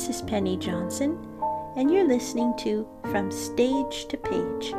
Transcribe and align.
This 0.00 0.16
is 0.16 0.22
Penny 0.22 0.56
Johnson, 0.56 1.18
and 1.76 1.90
you're 1.90 2.08
listening 2.08 2.56
to 2.60 2.88
From 3.10 3.30
Stage 3.30 4.06
to 4.06 4.16
Page, 4.16 4.72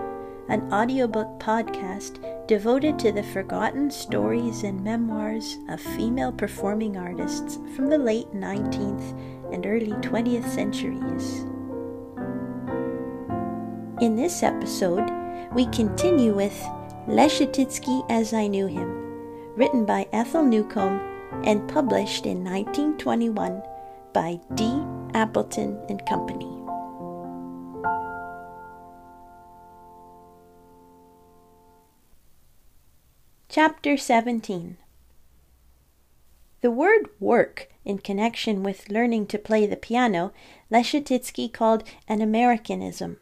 an 0.49 0.73
audiobook 0.73 1.39
podcast 1.39 2.47
devoted 2.47 2.97
to 2.97 3.11
the 3.11 3.21
forgotten 3.21 3.91
stories 3.91 4.63
and 4.63 4.83
memoirs 4.83 5.59
of 5.69 5.79
female 5.79 6.31
performing 6.31 6.97
artists 6.97 7.59
from 7.75 7.87
the 7.87 7.99
late 7.99 8.33
19th 8.33 9.53
and 9.53 9.67
early 9.67 9.91
20th 9.91 10.49
centuries. 10.49 11.41
In 14.01 14.15
this 14.15 14.41
episode, 14.41 15.07
we 15.53 15.67
continue 15.67 16.33
with 16.33 16.59
Leschetizky 17.07 18.03
as 18.09 18.33
I 18.33 18.47
Knew 18.47 18.65
Him, 18.65 18.89
written 19.55 19.85
by 19.85 20.07
Ethel 20.11 20.41
Newcomb 20.41 20.99
and 21.45 21.69
published 21.69 22.25
in 22.25 22.43
1921 22.43 23.61
by 24.13 24.39
D. 24.55 24.81
Appleton 25.13 25.79
and 25.89 26.05
Company. 26.05 26.61
Chapter 33.49 33.97
17 33.97 34.77
The 36.61 36.71
word 36.71 37.09
work 37.19 37.69
in 37.83 37.99
connection 37.99 38.63
with 38.63 38.89
learning 38.89 39.27
to 39.27 39.37
play 39.37 39.65
the 39.65 39.75
piano, 39.75 40.31
Leschetizky 40.71 41.51
called 41.51 41.83
an 42.07 42.21
Americanism. 42.21 43.17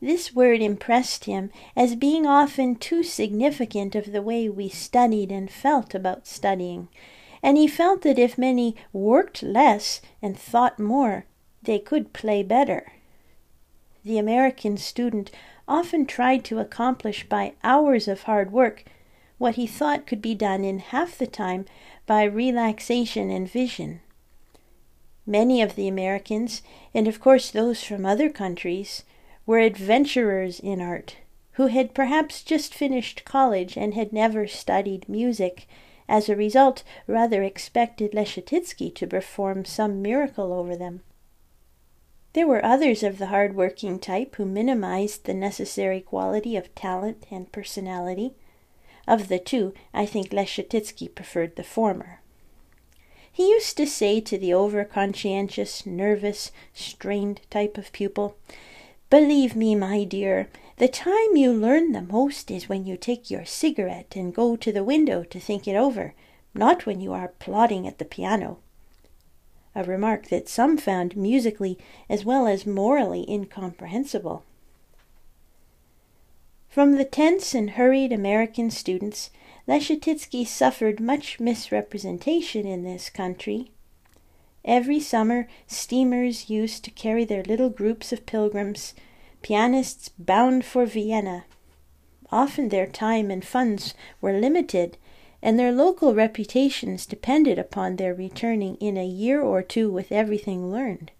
This 0.00 0.34
word 0.34 0.60
impressed 0.60 1.24
him 1.24 1.50
as 1.74 1.96
being 1.96 2.26
often 2.26 2.76
too 2.76 3.02
significant 3.02 3.94
of 3.94 4.12
the 4.12 4.22
way 4.22 4.48
we 4.48 4.68
studied 4.68 5.32
and 5.32 5.50
felt 5.50 5.94
about 5.94 6.26
studying, 6.26 6.88
and 7.46 7.56
he 7.56 7.68
felt 7.68 8.02
that 8.02 8.18
if 8.18 8.36
many 8.36 8.74
worked 8.92 9.40
less 9.40 10.00
and 10.20 10.36
thought 10.36 10.80
more, 10.80 11.26
they 11.62 11.78
could 11.78 12.12
play 12.12 12.42
better. 12.42 12.94
The 14.04 14.18
American 14.18 14.76
student 14.76 15.30
often 15.68 16.06
tried 16.06 16.44
to 16.46 16.58
accomplish 16.58 17.28
by 17.28 17.52
hours 17.62 18.08
of 18.08 18.22
hard 18.22 18.50
work 18.50 18.82
what 19.38 19.54
he 19.54 19.64
thought 19.64 20.08
could 20.08 20.20
be 20.20 20.34
done 20.34 20.64
in 20.64 20.80
half 20.80 21.18
the 21.18 21.26
time 21.28 21.66
by 22.04 22.24
relaxation 22.24 23.30
and 23.30 23.48
vision. 23.48 24.00
Many 25.24 25.62
of 25.62 25.76
the 25.76 25.86
Americans, 25.86 26.62
and 26.92 27.06
of 27.06 27.20
course 27.20 27.52
those 27.52 27.80
from 27.80 28.04
other 28.04 28.28
countries, 28.28 29.04
were 29.46 29.60
adventurers 29.60 30.58
in 30.58 30.80
art, 30.80 31.18
who 31.52 31.68
had 31.68 31.94
perhaps 31.94 32.42
just 32.42 32.74
finished 32.74 33.24
college 33.24 33.76
and 33.76 33.94
had 33.94 34.12
never 34.12 34.48
studied 34.48 35.08
music. 35.08 35.68
As 36.08 36.28
a 36.28 36.36
result, 36.36 36.82
rather 37.06 37.42
expected 37.42 38.12
Leschetizky 38.12 38.94
to 38.94 39.06
perform 39.06 39.64
some 39.64 40.02
miracle 40.02 40.52
over 40.52 40.76
them. 40.76 41.02
There 42.32 42.46
were 42.46 42.64
others 42.64 43.02
of 43.02 43.18
the 43.18 43.26
hard-working 43.26 43.98
type 43.98 44.36
who 44.36 44.44
minimized 44.44 45.24
the 45.24 45.34
necessary 45.34 46.00
quality 46.00 46.54
of 46.54 46.74
talent 46.74 47.26
and 47.30 47.50
personality. 47.50 48.34
Of 49.08 49.28
the 49.28 49.38
two, 49.38 49.72
I 49.94 50.04
think 50.04 50.30
Leschetizky 50.30 51.14
preferred 51.14 51.56
the 51.56 51.64
former. 51.64 52.20
He 53.32 53.48
used 53.48 53.76
to 53.76 53.86
say 53.86 54.20
to 54.20 54.38
the 54.38 54.52
over-conscientious, 54.52 55.86
nervous, 55.86 56.52
strained 56.72 57.40
type 57.50 57.78
of 57.78 57.92
pupil, 57.92 58.36
Believe 59.08 59.54
me, 59.54 59.74
my 59.74 60.04
dear, 60.04 60.48
the 60.76 60.88
time 60.88 61.36
you 61.36 61.52
learn 61.52 61.92
the 61.92 62.02
most 62.02 62.50
is 62.50 62.68
when 62.68 62.84
you 62.84 62.96
take 62.96 63.30
your 63.30 63.44
cigarette 63.44 64.14
and 64.14 64.34
go 64.34 64.56
to 64.56 64.72
the 64.72 64.84
window 64.84 65.24
to 65.24 65.40
think 65.40 65.66
it 65.66 65.76
over, 65.76 66.14
not 66.54 66.86
when 66.86 67.00
you 67.00 67.12
are 67.12 67.28
plodding 67.38 67.86
at 67.86 67.98
the 67.98 68.04
piano. 68.04 68.58
A 69.74 69.84
remark 69.84 70.28
that 70.28 70.48
some 70.48 70.76
found 70.76 71.16
musically 71.16 71.78
as 72.08 72.24
well 72.24 72.46
as 72.46 72.66
morally 72.66 73.24
incomprehensible. 73.28 74.44
From 76.68 76.92
the 76.92 77.04
tense 77.04 77.54
and 77.54 77.70
hurried 77.70 78.12
American 78.12 78.70
students, 78.70 79.30
Leschetizky 79.66 80.46
suffered 80.46 81.00
much 81.00 81.40
misrepresentation 81.40 82.66
in 82.66 82.84
this 82.84 83.08
country 83.10 83.70
Every 84.66 84.98
summer, 84.98 85.46
steamers 85.68 86.50
used 86.50 86.84
to 86.84 86.90
carry 86.90 87.24
their 87.24 87.44
little 87.44 87.70
groups 87.70 88.12
of 88.12 88.26
pilgrims, 88.26 88.94
pianists 89.46 90.08
bound 90.18 90.64
for 90.64 90.84
Vienna. 90.84 91.44
Often 92.32 92.70
their 92.70 92.88
time 92.88 93.30
and 93.30 93.44
funds 93.44 93.94
were 94.20 94.32
limited, 94.32 94.96
and 95.40 95.56
their 95.56 95.70
local 95.70 96.16
reputations 96.16 97.06
depended 97.06 97.56
upon 97.56 97.94
their 97.94 98.12
returning 98.12 98.74
in 98.78 98.96
a 98.96 99.06
year 99.06 99.40
or 99.40 99.62
two 99.62 99.88
with 99.88 100.10
everything 100.10 100.72
learned. 100.72 101.12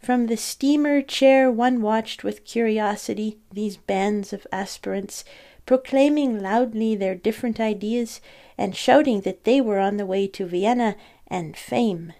From 0.00 0.28
the 0.28 0.36
steamer 0.36 1.02
chair 1.02 1.50
one 1.50 1.82
watched 1.82 2.22
with 2.22 2.44
curiosity 2.44 3.38
these 3.52 3.76
bands 3.76 4.32
of 4.32 4.46
aspirants 4.52 5.24
proclaiming 5.66 6.40
loudly 6.40 6.94
their 6.94 7.16
different 7.16 7.58
ideas 7.58 8.20
and 8.56 8.76
shouting 8.76 9.22
that 9.22 9.42
they 9.42 9.60
were 9.60 9.80
on 9.80 9.96
the 9.96 10.06
way 10.06 10.28
to 10.28 10.46
Vienna 10.46 10.94
and 11.26 11.56
fame. 11.56 12.12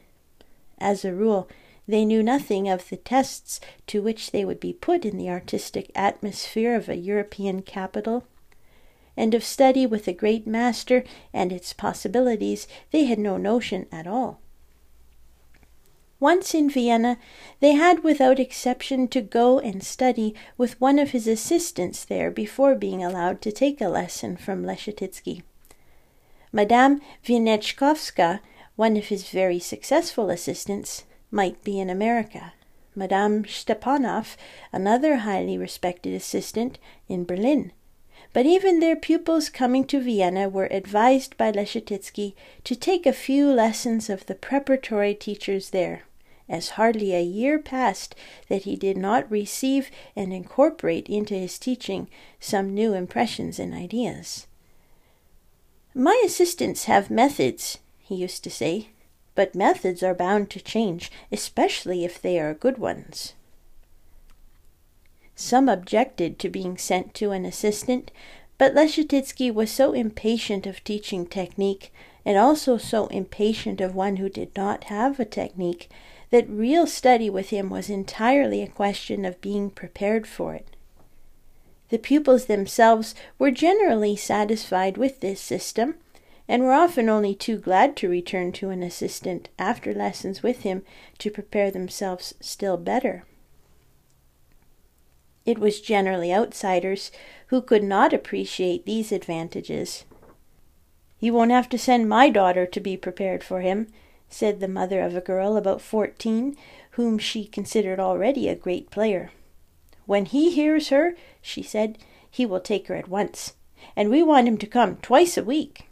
As 0.81 1.05
a 1.05 1.15
rule, 1.15 1.49
they 1.87 2.05
knew 2.05 2.23
nothing 2.23 2.69
of 2.69 2.89
the 2.89 2.97
tests 2.97 3.61
to 3.87 4.03
which 4.03 4.31
they 4.31 4.45
would 4.45 4.61
be 4.61 4.73
put 4.73 5.05
in 5.05 5.17
the 5.17 5.29
artistic 5.29 5.91
atmosphere 5.95 6.75
of 6.75 6.89
a 6.89 6.97
European 6.97 7.63
capital. 7.63 8.25
And 9.17 9.35
of 9.35 9.45
study 9.45 9.87
with 9.87 10.07
a 10.09 10.13
great 10.13 10.47
master 10.47 11.05
and 11.33 11.53
its 11.53 11.73
possibilities 11.73 12.67
they 12.91 13.05
had 13.05 13.19
no 13.19 13.37
notion 13.37 13.87
at 13.91 14.07
all. 14.07 14.41
Once 16.19 16.55
in 16.55 16.69
Vienna, 16.69 17.19
they 17.61 17.73
had 17.73 18.05
without 18.05 18.39
exception 18.39 19.09
to 19.09 19.23
go 19.23 19.59
and 19.59 19.83
study 19.83 20.35
with 20.59 20.79
one 20.81 20.99
of 20.99 21.11
his 21.11 21.27
assistants 21.27 22.05
there 22.05 22.31
before 22.31 22.75
being 22.75 23.03
allowed 23.03 23.41
to 23.41 23.51
take 23.51 23.81
a 23.81 23.89
lesson 23.89 24.37
from 24.37 24.63
Leschetizky. 24.63 25.43
Madame 26.53 27.01
Wienieczkowska 27.25 28.41
one 28.81 28.97
of 28.97 29.09
his 29.09 29.29
very 29.29 29.59
successful 29.59 30.31
assistants 30.31 31.05
might 31.31 31.63
be 31.63 31.79
in 31.79 31.91
America. 31.91 32.53
Madame 32.95 33.45
Stepanov, 33.45 34.37
another 34.73 35.19
highly 35.19 35.57
respected 35.57 36.13
assistant, 36.13 36.79
in 37.09 37.25
Berlin. 37.25 37.73
But 38.33 38.47
even 38.47 38.81
their 38.81 38.97
pupils 38.97 39.49
coming 39.49 39.85
to 39.87 40.01
Vienna 40.01 40.49
were 40.49 40.69
advised 40.71 41.37
by 41.37 41.51
Leschetizky 41.53 42.35
to 42.65 42.77
take 42.77 43.07
a 43.07 43.13
few 43.13 43.51
lessons 43.51 44.11
of 44.11 44.27
the 44.27 44.35
preparatory 44.35 45.15
teachers 45.15 45.71
there, 45.71 46.03
as 46.49 46.71
hardly 46.71 47.15
a 47.15 47.23
year 47.23 47.59
passed 47.59 48.15
that 48.49 48.63
he 48.63 48.77
did 48.77 48.97
not 48.97 49.31
receive 49.31 49.91
and 50.15 50.33
incorporate 50.33 51.09
into 51.09 51.35
his 51.35 51.59
teaching 51.59 52.09
some 52.39 52.75
new 52.75 52.95
impressions 52.95 53.59
and 53.59 53.73
ideas. 53.75 54.47
My 55.95 56.21
assistants 56.25 56.85
have 56.85 57.11
methods, 57.11 57.79
he 57.99 58.15
used 58.15 58.45
to 58.45 58.51
say, 58.51 58.91
but 59.35 59.55
methods 59.55 60.03
are 60.03 60.15
bound 60.15 60.51
to 60.51 60.61
change, 60.61 61.11
especially 61.31 62.05
if 62.05 62.21
they 62.21 62.39
are 62.39 62.55
good 62.55 62.79
ones. 62.79 63.35
Some 65.35 65.69
objected 65.69 66.39
to 66.39 66.49
being 66.49 66.77
sent 66.77 67.15
to 67.15 67.31
an 67.31 67.45
assistant, 67.45 68.11
but 68.59 68.75
Leschetizky 68.75 69.53
was 69.53 69.71
so 69.71 69.93
impatient 69.93 70.67
of 70.67 70.85
teaching 70.85 71.27
technique, 71.27 71.93
and 72.27 72.37
also 72.37 72.77
so 72.77 73.07
impatient 73.07 73.81
of 73.81 73.95
one 73.95 74.17
who 74.17 74.29
did 74.29 74.55
not 74.55 74.85
have 74.85 75.19
a 75.19 75.25
technique, 75.25 75.89
that 76.31 76.49
real 76.49 76.87
study 76.87 77.31
with 77.31 77.51
him 77.51 77.71
was 77.71 77.89
entirely 77.89 78.63
a 78.63 78.69
question 78.69 79.25
of 79.25 79.41
being 79.41 79.71
prepared 79.71 80.27
for 80.27 80.55
it. 80.55 80.77
The 81.89 81.99
pupils 81.99 82.47
themselves 82.47 83.15
were 83.39 83.51
generally 83.51 84.15
satisfied 84.15 84.97
with 84.97 85.21
this 85.21 85.41
system, 85.41 85.97
and 86.51 86.65
were 86.65 86.73
often 86.73 87.09
only 87.09 87.33
too 87.33 87.57
glad 87.57 87.97
to 87.97 88.09
return 88.09 88.51
to 88.51 88.71
an 88.71 88.83
assistant 88.83 89.49
after 89.57 89.95
lessons 89.95 90.43
with 90.43 90.63
him 90.63 90.83
to 91.17 91.31
prepare 91.31 91.71
themselves 91.71 92.35
still 92.41 92.77
better. 92.77 93.25
It 95.47 95.61
was 95.61 95.81
generally 95.81 96.35
outsiders 96.35 97.13
who 97.47 97.63
could 97.63 97.85
not 97.85 98.13
appreciate 98.13 98.85
these 98.85 99.13
advantages. 99.13 100.05
You 101.21 101.33
won't 101.35 101.53
have 101.53 101.69
to 101.69 101.79
send 101.79 102.09
my 102.09 102.31
daughter 102.31 102.67
to 102.67 102.81
be 102.81 102.97
prepared 102.97 103.45
for 103.45 103.61
him, 103.61 103.87
said 104.29 104.59
the 104.59 104.67
mother 104.67 105.01
of 105.03 105.15
a 105.15 105.21
girl 105.21 105.57
about 105.57 105.81
fourteen, 105.81 106.57
whom 106.93 107.17
she 107.17 107.45
considered 107.45 108.01
already 108.01 108.49
a 108.49 108.57
great 108.57 108.91
player. 108.91 109.31
When 110.05 110.25
he 110.25 110.51
hears 110.51 110.89
her, 110.89 111.15
she 111.41 111.63
said, 111.63 111.97
he 112.29 112.45
will 112.45 112.61
take 112.61 112.89
her 112.89 112.97
at 112.97 113.09
once, 113.09 113.55
and 113.95 114.11
we 114.11 114.21
want 114.21 114.49
him 114.49 114.59
to 114.59 114.67
come 114.67 114.97
twice 114.97 115.37
a 115.37 115.45
week. 115.45 115.87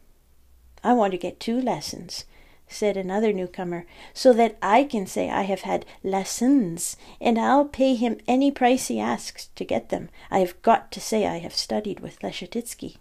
I 0.82 0.92
want 0.92 1.12
to 1.12 1.18
get 1.18 1.40
two 1.40 1.60
lessons, 1.60 2.24
said 2.68 2.96
another 2.96 3.32
newcomer, 3.32 3.86
so 4.12 4.32
that 4.34 4.56
I 4.60 4.84
can 4.84 5.06
say 5.06 5.30
I 5.30 5.42
have 5.42 5.62
had 5.62 5.86
lessons, 6.04 6.96
and 7.20 7.38
I'll 7.38 7.64
pay 7.64 7.94
him 7.94 8.18
any 8.26 8.50
price 8.50 8.88
he 8.88 9.00
asks 9.00 9.48
to 9.56 9.64
get 9.64 9.88
them. 9.88 10.08
I 10.30 10.40
have 10.40 10.60
got 10.62 10.92
to 10.92 11.00
say 11.00 11.26
I 11.26 11.38
have 11.38 11.54
studied 11.54 12.00
with 12.00 12.20
Leschetizky. 12.20 12.96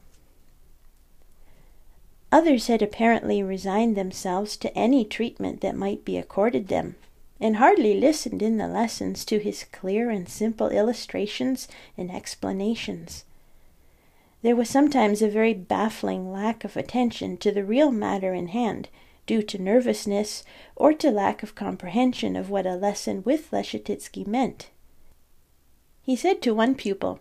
Others 2.32 2.68
had 2.68 2.82
apparently 2.82 3.42
resigned 3.44 3.96
themselves 3.96 4.58
to 4.58 4.78
any 4.78 5.06
treatment 5.06 5.62
that 5.62 5.76
might 5.76 6.04
be 6.04 6.18
accorded 6.18 6.68
them. 6.68 6.96
and 7.40 7.58
hardly 7.58 7.94
listened 8.00 8.42
in 8.42 8.58
the 8.58 8.68
lessons 8.68 9.24
to 9.26 9.38
his 9.40 9.66
clear 9.72 10.10
and 10.10 10.28
simple 10.28 10.70
illustrations 10.70 11.68
and 11.98 12.12
explanations. 12.12 13.24
There 14.42 14.56
was 14.56 14.70
sometimes 14.70 15.22
a 15.22 15.30
very 15.30 15.54
baffling 15.54 16.32
lack 16.32 16.64
of 16.64 16.78
attention 16.78 17.38
to 17.38 17.52
the 17.52 17.64
real 17.64 17.92
matter 17.92 18.34
in 18.34 18.48
hand, 18.48 18.90
due 19.26 19.42
to 19.42 19.62
nervousness 19.62 20.44
or 20.76 20.94
to 20.94 21.12
lack 21.12 21.44
of 21.44 21.56
comprehension 21.56 22.36
of 22.36 22.50
what 22.50 22.66
a 22.66 22.76
lesson 22.76 23.24
with 23.24 23.52
Leschetizky 23.52 24.26
meant. 24.26 24.70
He 26.02 26.16
said 26.16 26.42
to 26.44 26.54
one 26.54 26.76
pupil, 26.76 27.20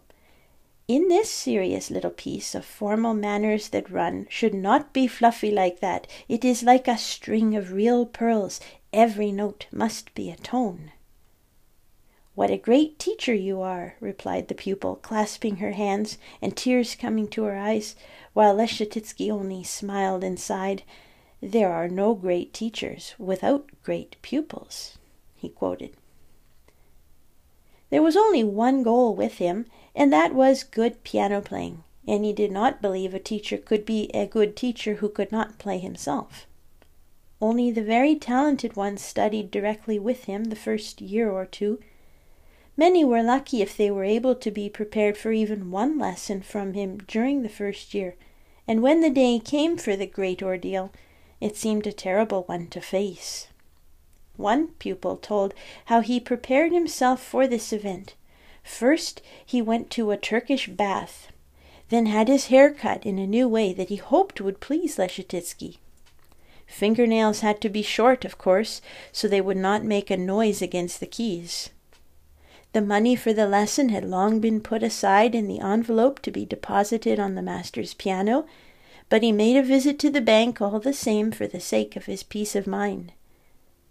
in 0.88 1.08
this 1.08 1.28
serious 1.28 1.90
little 1.90 2.12
piece 2.12 2.54
of 2.54 2.64
formal 2.64 3.12
manners 3.12 3.70
that 3.70 3.90
run 3.90 4.28
should 4.30 4.54
not 4.54 4.92
be 4.92 5.08
fluffy 5.08 5.50
like 5.50 5.80
that. 5.80 6.06
It 6.28 6.44
is 6.44 6.62
like 6.62 6.86
a 6.86 6.96
string 6.96 7.56
of 7.56 7.72
real 7.72 8.06
pearls. 8.06 8.60
Every 8.92 9.32
note 9.32 9.66
must 9.72 10.14
be 10.14 10.30
a 10.30 10.36
tone. 10.36 10.92
What 12.36 12.50
a 12.50 12.58
great 12.58 12.98
teacher 12.98 13.32
you 13.32 13.62
are, 13.62 13.96
replied 13.98 14.48
the 14.48 14.54
pupil, 14.54 14.96
clasping 14.96 15.56
her 15.56 15.72
hands 15.72 16.18
and 16.42 16.54
tears 16.54 16.94
coming 16.94 17.28
to 17.28 17.44
her 17.44 17.56
eyes, 17.56 17.96
while 18.34 18.54
Leschetizky 18.54 19.30
only 19.30 19.64
smiled 19.64 20.22
and 20.22 20.38
sighed. 20.38 20.82
There 21.40 21.72
are 21.72 21.88
no 21.88 22.12
great 22.12 22.52
teachers 22.52 23.14
without 23.18 23.70
great 23.82 24.16
pupils, 24.20 24.98
he 25.34 25.48
quoted. 25.48 25.96
There 27.88 28.02
was 28.02 28.18
only 28.18 28.44
one 28.44 28.82
goal 28.82 29.14
with 29.14 29.38
him, 29.38 29.64
and 29.94 30.12
that 30.12 30.34
was 30.34 30.62
good 30.62 31.02
piano 31.04 31.40
playing, 31.40 31.84
and 32.06 32.22
he 32.22 32.34
did 32.34 32.52
not 32.52 32.82
believe 32.82 33.14
a 33.14 33.18
teacher 33.18 33.56
could 33.56 33.86
be 33.86 34.10
a 34.12 34.26
good 34.26 34.54
teacher 34.54 34.96
who 34.96 35.08
could 35.08 35.32
not 35.32 35.58
play 35.58 35.78
himself. 35.78 36.46
Only 37.40 37.70
the 37.70 37.82
very 37.82 38.14
talented 38.14 38.76
ones 38.76 39.00
studied 39.00 39.50
directly 39.50 39.98
with 39.98 40.24
him 40.24 40.44
the 40.44 40.54
first 40.54 41.00
year 41.00 41.30
or 41.30 41.46
two. 41.46 41.80
Many 42.78 43.04
were 43.04 43.22
lucky 43.22 43.62
if 43.62 43.74
they 43.74 43.90
were 43.90 44.04
able 44.04 44.34
to 44.34 44.50
be 44.50 44.68
prepared 44.68 45.16
for 45.16 45.32
even 45.32 45.70
one 45.70 45.98
lesson 45.98 46.42
from 46.42 46.74
him 46.74 46.98
during 46.98 47.42
the 47.42 47.48
first 47.48 47.94
year, 47.94 48.16
and 48.68 48.82
when 48.82 49.00
the 49.00 49.08
day 49.08 49.38
came 49.38 49.78
for 49.78 49.96
the 49.96 50.06
great 50.06 50.42
ordeal, 50.42 50.92
it 51.40 51.56
seemed 51.56 51.86
a 51.86 51.92
terrible 51.92 52.42
one 52.42 52.66
to 52.68 52.80
face. 52.82 53.48
One 54.36 54.68
pupil 54.78 55.16
told 55.16 55.54
how 55.86 56.00
he 56.00 56.20
prepared 56.20 56.72
himself 56.72 57.22
for 57.22 57.46
this 57.46 57.72
event. 57.72 58.14
First, 58.62 59.22
he 59.44 59.62
went 59.62 59.90
to 59.92 60.10
a 60.10 60.18
Turkish 60.18 60.68
bath, 60.68 61.28
then 61.88 62.06
had 62.06 62.28
his 62.28 62.48
hair 62.48 62.70
cut 62.70 63.06
in 63.06 63.18
a 63.18 63.26
new 63.26 63.48
way 63.48 63.72
that 63.72 63.88
he 63.88 63.96
hoped 63.96 64.40
would 64.40 64.60
please 64.60 64.98
Leschetizky. 64.98 65.78
Fingernails 66.66 67.40
had 67.40 67.60
to 67.62 67.70
be 67.70 67.80
short, 67.80 68.24
of 68.24 68.36
course, 68.36 68.82
so 69.12 69.28
they 69.28 69.40
would 69.40 69.56
not 69.56 69.84
make 69.84 70.10
a 70.10 70.16
noise 70.16 70.60
against 70.60 71.00
the 71.00 71.06
keys. 71.06 71.70
The 72.76 72.82
money 72.82 73.16
for 73.16 73.32
the 73.32 73.48
lesson 73.48 73.88
had 73.88 74.04
long 74.04 74.38
been 74.38 74.60
put 74.60 74.82
aside 74.82 75.34
in 75.34 75.48
the 75.48 75.60
envelope 75.60 76.20
to 76.20 76.30
be 76.30 76.44
deposited 76.44 77.18
on 77.18 77.34
the 77.34 77.40
master's 77.40 77.94
piano, 77.94 78.44
but 79.08 79.22
he 79.22 79.32
made 79.32 79.56
a 79.56 79.62
visit 79.62 79.98
to 80.00 80.10
the 80.10 80.20
bank 80.20 80.60
all 80.60 80.78
the 80.78 80.92
same 80.92 81.32
for 81.32 81.46
the 81.46 81.58
sake 81.58 81.96
of 81.96 82.04
his 82.04 82.22
peace 82.22 82.54
of 82.54 82.66
mind. 82.66 83.12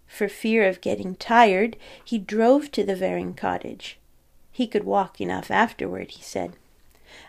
For 0.06 0.28
fear 0.28 0.68
of 0.68 0.80
getting 0.80 1.16
tired, 1.16 1.76
he 2.04 2.16
drove 2.16 2.70
to 2.70 2.84
the 2.84 2.94
Währing 2.94 3.36
cottage. 3.36 3.98
He 4.52 4.68
could 4.68 4.84
walk 4.84 5.20
enough 5.20 5.50
afterward, 5.50 6.12
he 6.12 6.22
said. 6.22 6.52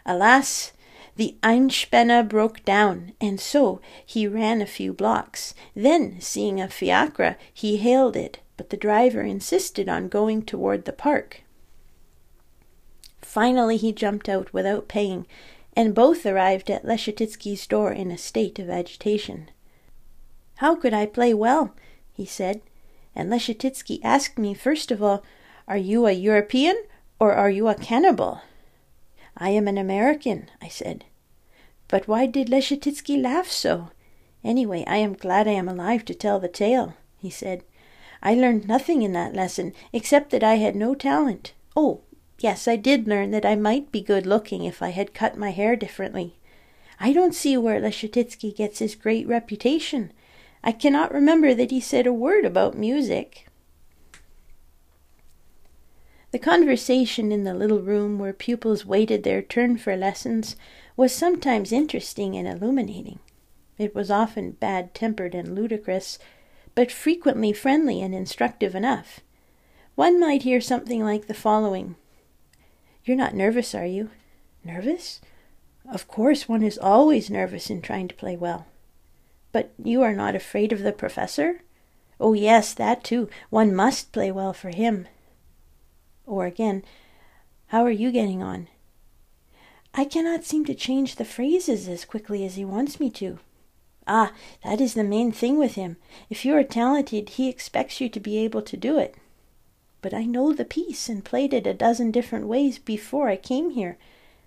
Alas, 0.06 0.74
the 1.16 1.38
Einspänner 1.42 2.30
broke 2.30 2.64
down, 2.66 3.14
and 3.20 3.40
so 3.40 3.82
he 4.06 4.28
ran 4.28 4.62
a 4.62 4.68
few 4.68 4.94
blocks. 4.94 5.56
Then, 5.76 6.22
seeing 6.22 6.62
a 6.62 6.70
fiacre, 6.70 7.36
he 7.52 7.78
hailed 7.78 8.16
it, 8.16 8.42
but 8.58 8.70
the 8.70 8.78
driver 8.78 9.24
insisted 9.24 9.90
on 9.90 10.08
going 10.08 10.44
toward 10.44 10.86
the 10.86 10.94
park. 10.94 11.42
Finally, 13.38 13.78
he 13.78 13.92
jumped 13.92 14.28
out 14.28 14.52
without 14.52 14.88
paying, 14.88 15.28
and 15.76 15.94
both 15.94 16.26
arrived 16.26 16.72
at 16.72 16.84
Leschetizky's 16.84 17.68
door 17.68 17.92
in 17.92 18.10
a 18.10 18.18
state 18.18 18.58
of 18.58 18.68
agitation. 18.68 19.52
How 20.56 20.76
could 20.76 20.92
I 20.92 21.06
play 21.06 21.36
well? 21.36 21.76
he 22.12 22.26
said, 22.26 22.62
and 23.16 23.30
Leschetizky 23.30 24.00
asked 24.04 24.40
me 24.40 24.56
first 24.56 24.90
of 24.90 25.04
all, 25.04 25.24
Are 25.68 25.78
you 25.78 26.08
a 26.08 26.14
European 26.14 26.84
or 27.20 27.34
are 27.34 27.52
you 27.52 27.68
a 27.68 27.76
cannibal? 27.76 28.42
I 29.38 29.52
am 29.52 29.68
an 29.68 29.78
American, 29.78 30.50
I 30.60 30.68
said. 30.68 31.06
But 31.88 32.08
why 32.08 32.26
did 32.26 32.50
Leschetizky 32.50 33.22
laugh 33.22 33.52
so? 33.52 33.92
Anyway, 34.44 34.84
I 34.88 34.98
am 34.98 35.14
glad 35.14 35.48
I 35.48 35.52
am 35.52 35.70
alive 35.70 36.06
to 36.06 36.16
tell 36.16 36.40
the 36.40 36.48
tale, 36.48 36.96
he 37.20 37.30
said. 37.30 37.64
I 38.24 38.34
learned 38.34 38.68
nothing 38.68 39.04
in 39.04 39.14
that 39.14 39.36
lesson, 39.36 39.74
except 39.94 40.32
that 40.32 40.44
I 40.44 40.56
had 40.56 40.76
no 40.76 40.96
talent. 40.96 41.54
Oh, 41.76 42.02
Yes, 42.40 42.68
I 42.68 42.76
did 42.76 43.08
learn 43.08 43.32
that 43.32 43.46
I 43.46 43.56
might 43.56 43.92
be 43.92 44.02
good 44.02 44.28
looking 44.28 44.64
if 44.64 44.82
I 44.82 44.90
had 44.90 45.14
cut 45.14 45.38
my 45.38 45.50
hair 45.50 45.76
differently. 45.76 46.38
I 47.00 47.12
don't 47.12 47.34
see 47.34 47.58
where 47.58 47.80
Leschetizky 47.80 48.56
gets 48.56 48.80
his 48.80 48.96
great 48.96 49.28
reputation. 49.28 50.12
I 50.64 50.72
cannot 50.72 51.14
remember 51.14 51.54
that 51.56 51.72
he 51.72 51.80
said 51.80 52.06
a 52.06 52.14
word 52.14 52.46
about 52.46 52.78
music. 52.78 53.48
The 56.32 56.40
conversation 56.40 57.32
in 57.32 57.44
the 57.44 57.54
little 57.54 57.80
room 57.80 58.20
where 58.20 58.34
pupils 58.34 58.86
waited 58.86 59.24
their 59.24 59.42
turn 59.42 59.78
for 59.78 59.96
lessons 59.96 60.56
was 60.96 61.14
sometimes 61.14 61.72
interesting 61.72 62.36
and 62.36 62.48
illuminating. 62.48 63.20
It 63.78 63.96
was 63.96 64.12
often 64.12 64.52
bad 64.52 64.94
tempered 64.94 65.34
and 65.34 65.56
ludicrous, 65.56 66.20
but 66.76 66.92
frequently 66.92 67.54
friendly 67.54 68.02
and 68.02 68.14
instructive 68.14 68.76
enough. 68.76 69.22
One 69.96 70.20
might 70.20 70.44
hear 70.44 70.62
something 70.62 71.04
like 71.04 71.28
the 71.28 71.34
following 71.34 71.96
you're 73.08 73.18
not 73.18 73.34
nervous, 73.34 73.74
are 73.74 73.86
you? 73.86 74.10
Nervous? 74.64 75.22
Of 75.90 76.08
course, 76.08 76.50
one 76.50 76.64
is 76.64 76.78
always 76.78 77.30
nervous 77.30 77.70
in 77.70 77.82
trying 77.82 78.08
to 78.10 78.16
play 78.16 78.36
well. 78.36 78.68
But 79.52 79.74
you 79.82 80.02
are 80.02 80.14
not 80.14 80.36
afraid 80.36 80.74
of 80.74 80.80
the 80.80 80.92
professor? 80.92 81.62
Oh, 82.20 82.34
yes, 82.34 82.74
that 82.74 83.04
too. 83.04 83.30
One 83.50 83.74
must 83.74 84.12
play 84.12 84.32
well 84.32 84.54
for 84.54 84.70
him. 84.70 85.08
Or 86.26 86.46
again, 86.46 86.84
how 87.68 87.84
are 87.84 87.92
you 87.92 88.12
getting 88.12 88.44
on? 88.44 88.68
I 89.94 90.04
cannot 90.04 90.44
seem 90.44 90.66
to 90.66 90.76
change 90.76 91.16
the 91.16 91.26
phrases 91.26 91.88
as 91.88 92.06
quickly 92.06 92.46
as 92.46 92.56
he 92.56 92.66
wants 92.66 93.00
me 93.00 93.10
to. 93.12 93.40
Ah, 94.06 94.34
that 94.64 94.82
is 94.82 94.94
the 94.94 95.04
main 95.04 95.32
thing 95.32 95.58
with 95.58 95.76
him. 95.76 95.98
If 96.30 96.46
you 96.46 96.56
are 96.56 96.64
talented, 96.64 97.30
he 97.30 97.50
expects 97.50 98.00
you 98.02 98.10
to 98.10 98.20
be 98.20 98.38
able 98.38 98.62
to 98.62 98.78
do 98.78 98.98
it 99.00 99.16
but 100.02 100.14
I 100.14 100.26
know 100.26 100.54
the 100.54 100.66
piece 100.66 101.10
and 101.10 101.26
played 101.26 101.54
it 101.54 101.68
a 101.68 101.74
dozen 101.74 102.12
different 102.12 102.48
ways 102.48 102.78
before 102.80 103.30
I 103.30 103.36
came 103.36 103.72
here. 103.72 103.98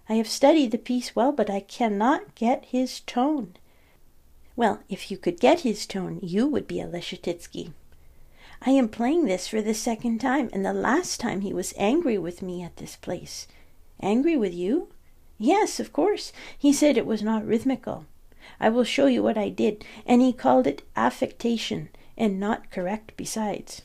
I 0.08 0.14
have 0.14 0.28
studied 0.28 0.70
the 0.70 0.78
piece 0.78 1.14
well, 1.14 1.32
but 1.32 1.50
I 1.50 1.60
cannot 1.60 2.34
get 2.34 2.64
his 2.66 3.00
tone. 3.00 3.54
Well, 4.56 4.80
if 4.88 5.10
you 5.10 5.16
could 5.16 5.40
get 5.40 5.60
his 5.60 5.86
tone, 5.86 6.18
you 6.22 6.46
would 6.46 6.66
be 6.66 6.80
a 6.80 6.86
Leschetizky. 6.86 7.72
I 8.62 8.70
am 8.70 8.88
playing 8.88 9.24
this 9.24 9.48
for 9.48 9.62
the 9.62 9.72
second 9.72 10.18
time, 10.18 10.50
and 10.52 10.64
the 10.66 10.72
last 10.72 11.18
time 11.18 11.40
he 11.40 11.52
was 11.52 11.72
angry 11.76 12.18
with 12.18 12.42
me 12.42 12.62
at 12.62 12.76
this 12.76 12.96
place. 12.96 13.46
Angry 14.00 14.36
with 14.36 14.52
you? 14.52 14.88
Yes, 15.38 15.80
of 15.80 15.92
course. 15.92 16.32
He 16.58 16.72
said 16.72 16.98
it 16.98 17.06
was 17.06 17.22
not 17.22 17.46
rhythmical. 17.46 18.04
I 18.58 18.68
will 18.68 18.84
show 18.84 19.06
you 19.06 19.22
what 19.22 19.38
I 19.38 19.48
did, 19.48 19.84
and 20.04 20.20
he 20.20 20.32
called 20.32 20.66
it 20.66 20.82
affectation, 20.94 21.88
and 22.18 22.38
not 22.38 22.70
correct 22.70 23.12
besides. 23.16 23.82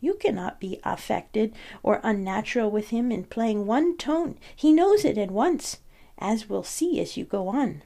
You 0.00 0.14
cannot 0.14 0.60
be 0.60 0.78
affected 0.84 1.54
or 1.82 2.00
unnatural 2.02 2.70
with 2.70 2.90
him 2.90 3.10
in 3.10 3.24
playing 3.24 3.66
one 3.66 3.96
tone. 3.96 4.36
He 4.54 4.72
knows 4.72 5.04
it 5.04 5.16
at 5.16 5.30
once, 5.30 5.78
as 6.18 6.48
we'll 6.48 6.62
see 6.62 7.00
as 7.00 7.16
you 7.16 7.24
go 7.24 7.48
on. 7.48 7.82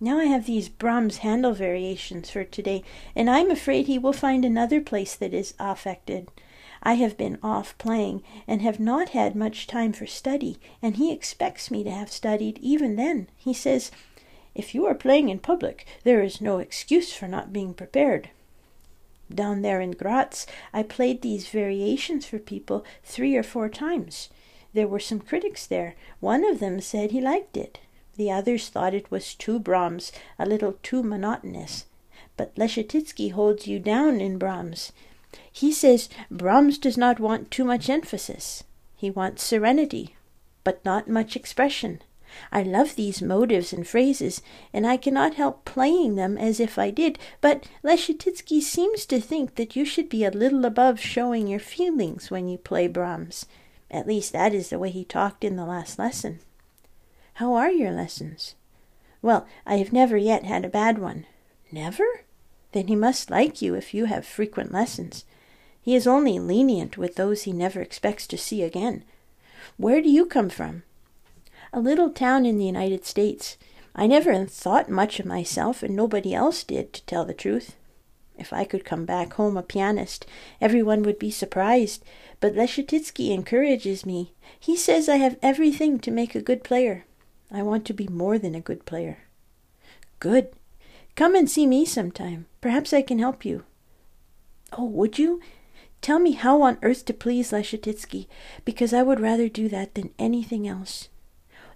Now 0.00 0.18
I 0.18 0.24
have 0.24 0.46
these 0.46 0.68
Brahms 0.68 1.18
Handel 1.18 1.52
variations 1.52 2.30
for 2.30 2.42
today, 2.42 2.82
and 3.14 3.30
I'm 3.30 3.50
afraid 3.50 3.86
he 3.86 3.98
will 3.98 4.12
find 4.12 4.44
another 4.44 4.80
place 4.80 5.14
that 5.14 5.32
is 5.32 5.54
affected. 5.60 6.28
I 6.82 6.94
have 6.94 7.16
been 7.16 7.38
off 7.40 7.78
playing 7.78 8.24
and 8.48 8.60
have 8.62 8.80
not 8.80 9.10
had 9.10 9.36
much 9.36 9.68
time 9.68 9.92
for 9.92 10.06
study, 10.06 10.58
and 10.82 10.96
he 10.96 11.12
expects 11.12 11.70
me 11.70 11.84
to 11.84 11.90
have 11.92 12.10
studied 12.10 12.58
even 12.58 12.96
then. 12.96 13.28
He 13.36 13.54
says, 13.54 13.92
If 14.56 14.74
you 14.74 14.84
are 14.86 14.94
playing 14.94 15.28
in 15.28 15.38
public, 15.38 15.86
there 16.02 16.22
is 16.22 16.40
no 16.40 16.58
excuse 16.58 17.12
for 17.12 17.28
not 17.28 17.52
being 17.52 17.72
prepared 17.72 18.30
down 19.34 19.62
there 19.62 19.80
in 19.80 19.92
Graz, 19.92 20.46
I 20.72 20.82
played 20.82 21.22
these 21.22 21.48
variations 21.48 22.26
for 22.26 22.38
people 22.38 22.84
three 23.02 23.36
or 23.36 23.42
four 23.42 23.68
times. 23.68 24.28
There 24.74 24.88
were 24.88 25.00
some 25.00 25.20
critics 25.20 25.66
there. 25.66 25.94
One 26.20 26.44
of 26.44 26.60
them 26.60 26.80
said 26.80 27.10
he 27.10 27.20
liked 27.20 27.56
it. 27.56 27.78
The 28.16 28.30
others 28.30 28.68
thought 28.68 28.94
it 28.94 29.10
was 29.10 29.34
too 29.34 29.58
Brahms, 29.58 30.12
a 30.38 30.46
little 30.46 30.78
too 30.82 31.02
monotonous. 31.02 31.86
But 32.36 32.54
Leschetizky 32.56 33.32
holds 33.32 33.66
you 33.66 33.78
down 33.78 34.20
in 34.20 34.38
Brahms. 34.38 34.92
He 35.50 35.72
says 35.72 36.08
Brahms 36.30 36.78
does 36.78 36.96
not 36.96 37.20
want 37.20 37.50
too 37.50 37.64
much 37.64 37.88
emphasis. 37.88 38.64
He 38.96 39.10
wants 39.10 39.42
serenity, 39.42 40.16
but 40.64 40.84
not 40.84 41.08
much 41.08 41.36
expression. 41.36 42.02
I 42.50 42.62
love 42.62 42.96
these 42.96 43.22
motives 43.22 43.72
and 43.72 43.86
phrases, 43.86 44.42
and 44.72 44.86
I 44.86 44.96
cannot 44.96 45.34
help 45.34 45.64
playing 45.64 46.16
them 46.16 46.38
as 46.38 46.60
if 46.60 46.78
I 46.78 46.90
did, 46.90 47.18
but 47.40 47.68
Leschetizky 47.82 48.60
seems 48.60 49.06
to 49.06 49.20
think 49.20 49.54
that 49.56 49.76
you 49.76 49.84
should 49.84 50.08
be 50.08 50.24
a 50.24 50.30
little 50.30 50.64
above 50.64 51.00
showing 51.00 51.46
your 51.46 51.60
feelings 51.60 52.30
when 52.30 52.48
you 52.48 52.58
play 52.58 52.88
Brahms. 52.88 53.46
At 53.90 54.06
least 54.06 54.32
that 54.32 54.54
is 54.54 54.70
the 54.70 54.78
way 54.78 54.90
he 54.90 55.04
talked 55.04 55.44
in 55.44 55.56
the 55.56 55.66
last 55.66 55.98
lesson. 55.98 56.40
How 57.34 57.54
are 57.54 57.70
your 57.70 57.92
lessons? 57.92 58.54
Well, 59.20 59.46
I 59.66 59.76
have 59.76 59.92
never 59.92 60.16
yet 60.16 60.44
had 60.44 60.64
a 60.64 60.68
bad 60.68 60.98
one. 60.98 61.26
Never? 61.70 62.04
Then 62.72 62.88
he 62.88 62.96
must 62.96 63.30
like 63.30 63.62
you 63.62 63.74
if 63.74 63.94
you 63.94 64.06
have 64.06 64.26
frequent 64.26 64.72
lessons. 64.72 65.24
He 65.80 65.94
is 65.94 66.06
only 66.06 66.38
lenient 66.38 66.96
with 66.96 67.16
those 67.16 67.42
he 67.42 67.52
never 67.52 67.80
expects 67.80 68.26
to 68.28 68.38
see 68.38 68.62
again. 68.62 69.04
Where 69.76 70.00
do 70.00 70.08
you 70.08 70.26
come 70.26 70.48
from? 70.48 70.82
A 71.74 71.80
little 71.80 72.10
town 72.10 72.44
in 72.44 72.58
the 72.58 72.66
United 72.66 73.06
States. 73.06 73.56
I 73.94 74.06
never 74.06 74.44
thought 74.44 74.90
much 74.90 75.18
of 75.18 75.26
myself, 75.26 75.82
and 75.82 75.96
nobody 75.96 76.34
else 76.34 76.64
did, 76.64 76.92
to 76.92 77.04
tell 77.04 77.24
the 77.24 77.32
truth. 77.32 77.76
If 78.38 78.52
I 78.52 78.64
could 78.64 78.84
come 78.84 79.04
back 79.04 79.34
home 79.34 79.56
a 79.56 79.62
pianist, 79.62 80.26
everyone 80.60 81.02
would 81.02 81.18
be 81.18 81.30
surprised, 81.30 82.04
but 82.40 82.54
Leschetizky 82.54 83.30
encourages 83.30 84.04
me. 84.04 84.32
He 84.58 84.76
says 84.76 85.08
I 85.08 85.16
have 85.16 85.38
everything 85.42 85.98
to 86.00 86.10
make 86.10 86.34
a 86.34 86.42
good 86.42 86.64
player. 86.64 87.04
I 87.50 87.62
want 87.62 87.86
to 87.86 87.94
be 87.94 88.08
more 88.08 88.38
than 88.38 88.54
a 88.54 88.60
good 88.60 88.84
player. 88.84 89.18
Good. 90.18 90.52
Come 91.14 91.34
and 91.34 91.50
see 91.50 91.66
me 91.66 91.84
sometime. 91.84 92.46
Perhaps 92.60 92.92
I 92.92 93.02
can 93.02 93.18
help 93.18 93.44
you. 93.44 93.64
Oh, 94.72 94.84
would 94.84 95.18
you? 95.18 95.40
Tell 96.00 96.18
me 96.18 96.32
how 96.32 96.62
on 96.62 96.78
earth 96.82 97.04
to 97.06 97.14
please 97.14 97.52
Leschetizky, 97.52 98.26
because 98.64 98.92
I 98.92 99.02
would 99.02 99.20
rather 99.20 99.48
do 99.48 99.68
that 99.68 99.94
than 99.94 100.10
anything 100.18 100.66
else. 100.66 101.08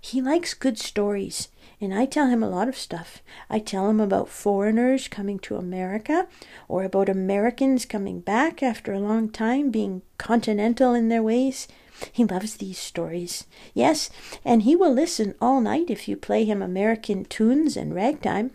He 0.06 0.22
likes 0.22 0.54
good 0.54 0.78
stories, 0.78 1.48
and 1.80 1.92
I 1.92 2.06
tell 2.06 2.28
him 2.28 2.40
a 2.40 2.48
lot 2.48 2.68
of 2.68 2.78
stuff. 2.78 3.24
I 3.50 3.58
tell 3.58 3.90
him 3.90 3.98
about 3.98 4.28
foreigners 4.28 5.08
coming 5.08 5.40
to 5.40 5.56
America, 5.56 6.28
or 6.68 6.84
about 6.84 7.08
Americans 7.08 7.84
coming 7.84 8.20
back 8.20 8.62
after 8.62 8.92
a 8.92 9.00
long 9.00 9.28
time, 9.28 9.72
being 9.72 10.02
continental 10.16 10.94
in 10.94 11.08
their 11.08 11.24
ways. 11.24 11.66
He 12.12 12.24
loves 12.24 12.58
these 12.58 12.78
stories. 12.78 13.48
Yes, 13.74 14.08
and 14.44 14.62
he 14.62 14.76
will 14.76 14.92
listen 14.92 15.34
all 15.40 15.60
night 15.60 15.90
if 15.90 16.06
you 16.06 16.16
play 16.16 16.44
him 16.44 16.62
American 16.62 17.24
tunes 17.24 17.76
and 17.76 17.92
ragtime. 17.92 18.52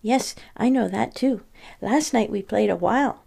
Yes, 0.00 0.34
I 0.56 0.70
know 0.70 0.88
that 0.88 1.14
too. 1.14 1.42
Last 1.82 2.14
night 2.14 2.30
we 2.30 2.40
played 2.40 2.70
a 2.70 2.76
while. 2.76 3.22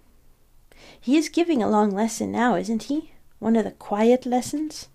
He 0.99 1.17
is 1.17 1.29
giving 1.29 1.61
a 1.61 1.69
long 1.69 1.91
lesson 1.91 2.31
now, 2.31 2.55
isn't 2.55 2.83
he? 2.83 3.11
One 3.37 3.55
of 3.55 3.63
the 3.63 3.71
quiet 3.77 4.25
lessons? 4.25 4.87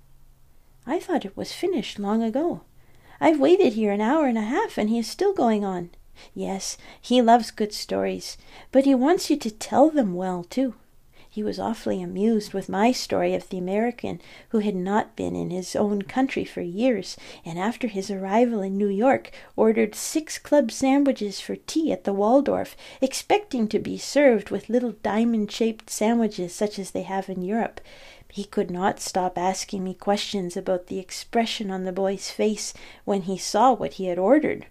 I 0.86 0.98
thought 0.98 1.24
it 1.24 1.36
was 1.36 1.52
finished 1.52 1.98
long 1.98 2.22
ago. 2.22 2.62
I've 3.20 3.38
waited 3.38 3.74
here 3.74 3.92
an 3.92 4.00
hour 4.00 4.26
and 4.26 4.36
a 4.36 4.42
half, 4.42 4.76
and 4.76 4.90
he 4.90 4.98
is 4.98 5.06
still 5.06 5.32
going 5.32 5.64
on. 5.64 5.90
Yes, 6.34 6.76
he 7.00 7.22
loves 7.22 7.50
good 7.50 7.72
stories, 7.72 8.36
but 8.70 8.84
he 8.84 8.94
wants 8.94 9.30
you 9.30 9.36
to 9.36 9.50
tell 9.50 9.90
them 9.90 10.14
well, 10.14 10.44
too. 10.44 10.74
He 11.34 11.42
was 11.42 11.58
awfully 11.58 12.02
amused 12.02 12.52
with 12.52 12.68
my 12.68 12.92
story 12.92 13.34
of 13.34 13.48
the 13.48 13.56
American 13.56 14.20
who 14.50 14.58
had 14.58 14.74
not 14.74 15.16
been 15.16 15.34
in 15.34 15.48
his 15.48 15.74
own 15.74 16.02
country 16.02 16.44
for 16.44 16.60
years, 16.60 17.16
and 17.42 17.58
after 17.58 17.88
his 17.88 18.10
arrival 18.10 18.60
in 18.60 18.76
New 18.76 18.90
York 18.90 19.30
ordered 19.56 19.94
six 19.94 20.36
club 20.36 20.70
sandwiches 20.70 21.40
for 21.40 21.56
tea 21.56 21.90
at 21.90 22.04
the 22.04 22.12
Waldorf, 22.12 22.76
expecting 23.00 23.66
to 23.68 23.78
be 23.78 23.96
served 23.96 24.50
with 24.50 24.68
little 24.68 24.92
diamond 25.02 25.50
shaped 25.50 25.88
sandwiches 25.88 26.54
such 26.54 26.78
as 26.78 26.90
they 26.90 27.00
have 27.00 27.30
in 27.30 27.40
Europe. 27.40 27.80
He 28.30 28.44
could 28.44 28.70
not 28.70 29.00
stop 29.00 29.38
asking 29.38 29.82
me 29.82 29.94
questions 29.94 30.54
about 30.54 30.88
the 30.88 30.98
expression 30.98 31.70
on 31.70 31.84
the 31.84 31.92
boy's 31.92 32.30
face 32.30 32.74
when 33.06 33.22
he 33.22 33.38
saw 33.38 33.72
what 33.72 33.94
he 33.94 34.04
had 34.04 34.18
ordered, 34.18 34.66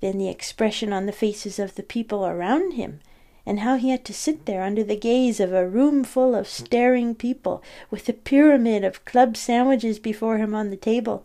then 0.00 0.16
the 0.16 0.30
expression 0.30 0.94
on 0.94 1.04
the 1.04 1.12
faces 1.12 1.58
of 1.58 1.74
the 1.74 1.82
people 1.82 2.24
around 2.24 2.72
him, 2.72 3.00
and 3.46 3.60
how 3.60 3.76
he 3.76 3.90
had 3.90 4.04
to 4.04 4.12
sit 4.12 4.44
there 4.44 4.62
under 4.62 4.82
the 4.82 4.96
gaze 4.96 5.38
of 5.38 5.52
a 5.52 5.68
room 5.68 6.02
full 6.02 6.34
of 6.34 6.48
staring 6.48 7.14
people, 7.14 7.62
with 7.90 8.08
a 8.08 8.12
pyramid 8.12 8.84
of 8.84 9.04
club 9.04 9.36
sandwiches 9.36 10.00
before 10.00 10.36
him 10.38 10.54
on 10.54 10.70
the 10.70 10.76
table. 10.76 11.24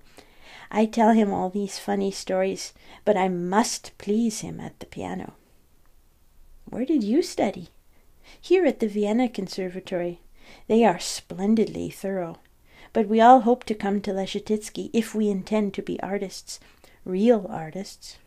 I 0.69 0.85
tell 0.85 1.11
him 1.11 1.33
all 1.33 1.49
these 1.49 1.79
funny 1.79 2.11
stories, 2.11 2.73
but 3.03 3.17
I 3.17 3.27
must 3.27 3.91
please 3.97 4.41
him 4.41 4.59
at 4.59 4.79
the 4.79 4.85
piano. 4.85 5.33
Where 6.65 6.85
did 6.85 7.03
you 7.03 7.21
study? 7.21 7.69
Here 8.39 8.65
at 8.65 8.79
the 8.79 8.87
Vienna 8.87 9.27
Conservatory. 9.27 10.19
They 10.67 10.85
are 10.85 10.99
splendidly 10.99 11.89
thorough. 11.89 12.37
But 12.93 13.07
we 13.07 13.19
all 13.19 13.41
hope 13.41 13.63
to 13.65 13.75
come 13.75 14.01
to 14.01 14.11
Leschetizky 14.11 14.89
if 14.93 15.15
we 15.15 15.29
intend 15.29 15.73
to 15.73 15.81
be 15.81 15.99
artists, 16.01 16.59
real 17.03 17.47
artists. 17.49 18.17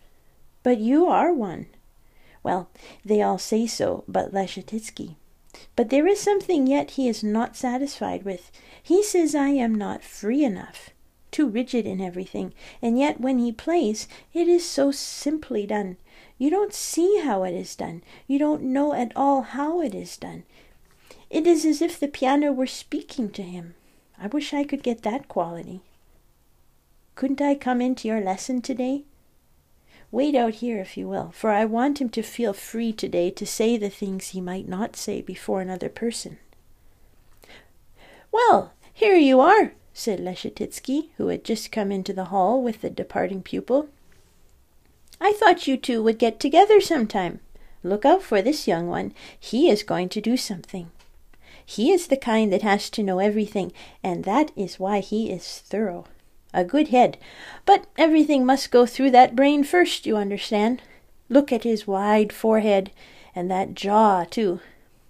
But 0.62 0.78
you 0.78 1.06
are 1.06 1.32
one. 1.32 1.66
Well, 2.44 2.68
they 3.04 3.22
all 3.22 3.38
say 3.38 3.66
so, 3.66 4.04
but 4.06 4.32
Leschetizky. 4.32 5.16
But 5.74 5.90
there 5.90 6.06
is 6.06 6.20
something 6.20 6.66
yet 6.66 6.92
he 6.92 7.08
is 7.08 7.24
not 7.24 7.56
satisfied 7.56 8.22
with. 8.22 8.52
He 8.80 9.02
says 9.02 9.34
I 9.34 9.48
am 9.48 9.74
not 9.74 10.04
free 10.04 10.44
enough, 10.44 10.90
too 11.30 11.48
rigid 11.48 11.86
in 11.86 12.00
everything, 12.00 12.52
and 12.82 12.98
yet 12.98 13.20
when 13.20 13.38
he 13.38 13.50
plays, 13.50 14.06
it 14.32 14.46
is 14.46 14.64
so 14.64 14.92
simply 14.92 15.66
done. 15.66 15.96
You 16.36 16.50
don't 16.50 16.74
see 16.74 17.20
how 17.20 17.44
it 17.44 17.54
is 17.54 17.74
done. 17.74 18.02
You 18.26 18.38
don't 18.38 18.62
know 18.62 18.92
at 18.92 19.12
all 19.16 19.42
how 19.42 19.80
it 19.80 19.94
is 19.94 20.16
done. 20.16 20.44
It 21.30 21.46
is 21.46 21.64
as 21.64 21.80
if 21.80 21.98
the 21.98 22.08
piano 22.08 22.52
were 22.52 22.66
speaking 22.66 23.30
to 23.30 23.42
him. 23.42 23.74
I 24.20 24.26
wish 24.26 24.52
I 24.52 24.64
could 24.64 24.82
get 24.82 25.02
that 25.02 25.28
quality. 25.28 25.80
Couldn't 27.14 27.40
I 27.40 27.54
come 27.54 27.80
into 27.80 28.06
your 28.06 28.20
lesson 28.20 28.60
today? 28.60 29.04
Wait 30.14 30.36
out 30.36 30.54
here, 30.54 30.78
if 30.78 30.96
you 30.96 31.08
will, 31.08 31.32
for 31.32 31.50
I 31.50 31.64
want 31.64 32.00
him 32.00 32.08
to 32.10 32.22
feel 32.22 32.52
free 32.52 32.92
today 32.92 33.32
to 33.32 33.44
say 33.44 33.76
the 33.76 33.90
things 33.90 34.28
he 34.28 34.40
might 34.40 34.68
not 34.68 34.94
say 34.94 35.20
before 35.20 35.60
another 35.60 35.88
person. 35.88 36.38
Well, 38.30 38.72
here 38.92 39.16
you 39.16 39.40
are, 39.40 39.72
said 39.92 40.20
Leschetizky, 40.20 41.08
who 41.16 41.26
had 41.26 41.42
just 41.42 41.72
come 41.72 41.90
into 41.90 42.12
the 42.12 42.26
hall 42.26 42.62
with 42.62 42.80
the 42.80 42.90
departing 42.90 43.42
pupil. 43.42 43.88
I 45.20 45.32
thought 45.32 45.66
you 45.66 45.76
two 45.76 46.00
would 46.04 46.20
get 46.20 46.38
together 46.38 46.80
sometime. 46.80 47.40
Look 47.82 48.04
out 48.04 48.22
for 48.22 48.40
this 48.40 48.68
young 48.68 48.86
one. 48.86 49.12
He 49.36 49.68
is 49.68 49.82
going 49.82 50.10
to 50.10 50.20
do 50.20 50.36
something. 50.36 50.92
He 51.66 51.90
is 51.90 52.06
the 52.06 52.16
kind 52.16 52.52
that 52.52 52.62
has 52.62 52.88
to 52.90 53.02
know 53.02 53.18
everything, 53.18 53.72
and 54.04 54.22
that 54.22 54.52
is 54.54 54.78
why 54.78 55.00
he 55.00 55.32
is 55.32 55.58
thorough 55.58 56.04
a 56.54 56.64
good 56.64 56.88
head. 56.88 57.18
But 57.66 57.86
everything 57.98 58.46
must 58.46 58.70
go 58.70 58.86
through 58.86 59.10
that 59.10 59.36
brain 59.36 59.64
first, 59.64 60.06
you 60.06 60.16
understand. 60.16 60.80
Look 61.28 61.52
at 61.52 61.64
his 61.64 61.86
wide 61.86 62.32
forehead, 62.32 62.90
and 63.34 63.50
that 63.50 63.74
jaw, 63.74 64.24
too. 64.24 64.60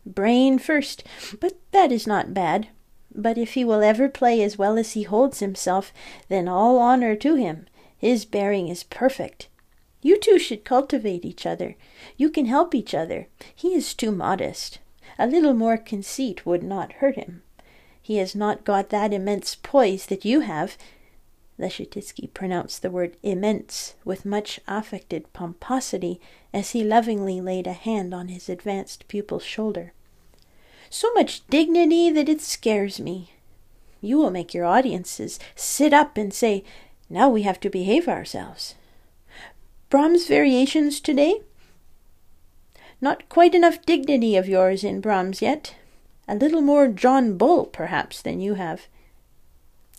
Brain 0.07 0.59
first, 0.59 1.05
but 1.41 1.55
that 1.73 1.93
is 1.93 2.07
not 2.07 2.35
bad. 2.35 2.69
But 3.15 3.39
if 3.39 3.55
he 3.55 3.65
will 3.65 3.83
ever 3.83 4.09
play 4.09 4.43
as 4.43 4.59
well 4.59 4.77
as 4.77 4.93
he 4.93 5.05
holds 5.05 5.39
himself, 5.39 5.93
then 6.29 6.49
all 6.49 6.79
honor 6.79 7.15
to 7.17 7.37
him. 7.37 7.67
His 7.97 8.25
bearing 8.25 8.69
is 8.69 8.83
perfect. 8.83 9.49
You 10.03 10.19
two 10.19 10.39
should 10.39 10.65
cultivate 10.65 11.25
each 11.25 11.47
other. 11.47 11.77
You 12.17 12.29
can 12.29 12.47
help 12.47 12.75
each 12.75 12.95
other. 12.95 13.29
He 13.55 13.75
is 13.75 13.95
too 13.95 14.11
modest. 14.11 14.79
A 15.19 15.27
little 15.27 15.55
more 15.55 15.79
conceit 15.79 16.45
would 16.45 16.63
not 16.63 16.95
hurt 16.95 17.15
him. 17.15 17.43
He 18.03 18.17
has 18.17 18.35
not 18.35 18.65
got 18.65 18.91
that 18.91 19.15
immense 19.15 19.55
poise 19.55 20.05
that 20.07 20.27
you 20.27 20.41
have, 20.41 20.77
Leschetizky 21.59 22.33
pronounced 22.35 22.83
the 22.83 22.91
word 22.91 23.17
immense 23.23 23.95
with 24.05 24.27
much 24.27 24.59
affected 24.67 25.33
pomposity 25.33 26.21
as 26.53 26.71
he 26.71 26.83
lovingly 26.83 27.41
laid 27.41 27.67
a 27.67 27.73
hand 27.73 28.13
on 28.13 28.29
his 28.29 28.49
advanced 28.49 29.07
pupil's 29.07 29.45
shoulder. 29.45 29.93
So 30.91 31.13
much 31.13 31.47
dignity 31.49 32.11
that 32.11 32.29
it 32.29 32.41
scares 32.41 33.01
me. 33.01 33.33
You 34.01 34.19
will 34.19 34.31
make 34.31 34.53
your 34.53 34.65
audiences 34.65 35.39
sit 35.55 35.93
up 35.93 36.17
and 36.17 36.33
say, 36.35 36.65
Now 37.09 37.29
we 37.29 37.43
have 37.43 37.61
to 37.61 37.71
behave 37.71 38.09
ourselves. 38.09 38.75
Brahms 39.91 40.27
variations 40.27 41.01
today? 41.01 41.41
Not 43.01 43.29
quite 43.29 43.55
enough 43.55 43.85
dignity 43.87 44.37
of 44.37 44.49
yours 44.49 44.83
in 44.83 45.01
Brahms 45.01 45.41
yet. 45.41 45.75
A 46.27 46.35
little 46.35 46.63
more 46.63 46.89
John 46.89 47.37
Bull, 47.37 47.67
perhaps, 47.67 48.23
than 48.23 48.41
you 48.41 48.55
have. 48.55 48.89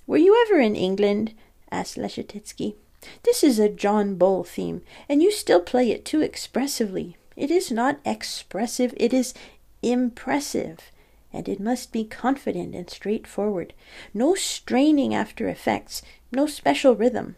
Were 0.08 0.18
you 0.18 0.44
ever 0.46 0.60
in 0.60 0.76
England? 0.76 1.34
Asked 1.72 1.98
Leschetizky. 1.98 2.76
This 3.24 3.44
is 3.44 3.60
a 3.60 3.70
John 3.70 4.16
Bull 4.16 4.44
theme, 4.44 4.82
and 5.08 5.22
you 5.22 5.32
still 5.32 5.62
play 5.62 5.92
it 5.92 6.06
too 6.06 6.22
expressively. 6.22 7.18
It 7.36 7.52
is 7.52 7.72
not 7.72 8.00
expressive, 8.06 8.94
it 8.98 9.14
is 9.14 9.34
impressive, 9.82 10.92
and 11.32 11.48
it 11.50 11.60
must 11.60 11.92
be 11.92 12.04
confident 12.04 12.74
and 12.74 12.90
straightforward. 12.90 13.74
No 14.14 14.36
straining 14.36 15.14
after 15.14 15.48
effects, 15.48 16.02
no 16.32 16.48
special 16.48 16.96
rhythm. 16.96 17.36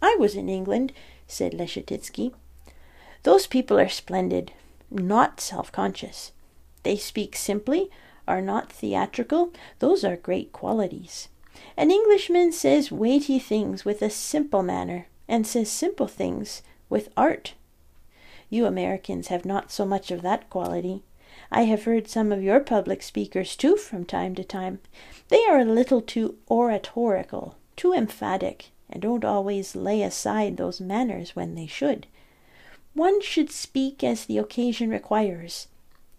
I 0.00 0.16
was 0.18 0.34
in 0.34 0.48
England, 0.48 0.92
said 1.26 1.52
Leschetizky. 1.52 2.32
Those 3.22 3.46
people 3.46 3.78
are 3.78 3.88
splendid, 3.88 4.52
not 4.90 5.40
self 5.40 5.70
conscious. 5.70 6.32
They 6.82 6.96
speak 6.96 7.36
simply, 7.36 7.90
are 8.26 8.40
not 8.40 8.72
theatrical. 8.72 9.52
Those 9.80 10.04
are 10.04 10.16
great 10.16 10.52
qualities. 10.52 11.28
An 11.76 11.90
Englishman 11.90 12.52
says 12.52 12.90
weighty 12.90 13.38
things 13.38 13.84
with 13.84 14.02
a 14.02 14.10
simple 14.10 14.62
manner, 14.62 15.06
and 15.28 15.46
says 15.46 15.70
simple 15.70 16.06
things 16.06 16.62
with 16.88 17.10
art. 17.16 17.54
You 18.48 18.66
Americans 18.66 19.28
have 19.28 19.44
not 19.44 19.70
so 19.70 19.84
much 19.84 20.10
of 20.10 20.22
that 20.22 20.50
quality. 20.50 21.02
I 21.52 21.62
have 21.62 21.84
heard 21.84 22.08
some 22.08 22.32
of 22.32 22.42
your 22.42 22.60
public 22.60 23.02
speakers, 23.02 23.54
too, 23.56 23.76
from 23.76 24.04
time 24.04 24.34
to 24.34 24.44
time. 24.44 24.80
They 25.28 25.44
are 25.46 25.58
a 25.58 25.64
little 25.64 26.00
too 26.00 26.36
oratorical, 26.50 27.56
too 27.76 27.92
emphatic, 27.92 28.70
and 28.88 29.02
don't 29.02 29.24
always 29.24 29.76
lay 29.76 30.02
aside 30.02 30.56
those 30.56 30.80
manners 30.80 31.36
when 31.36 31.54
they 31.54 31.66
should. 31.66 32.06
One 32.94 33.22
should 33.22 33.52
speak 33.52 34.02
as 34.02 34.24
the 34.24 34.38
occasion 34.38 34.90
requires, 34.90 35.68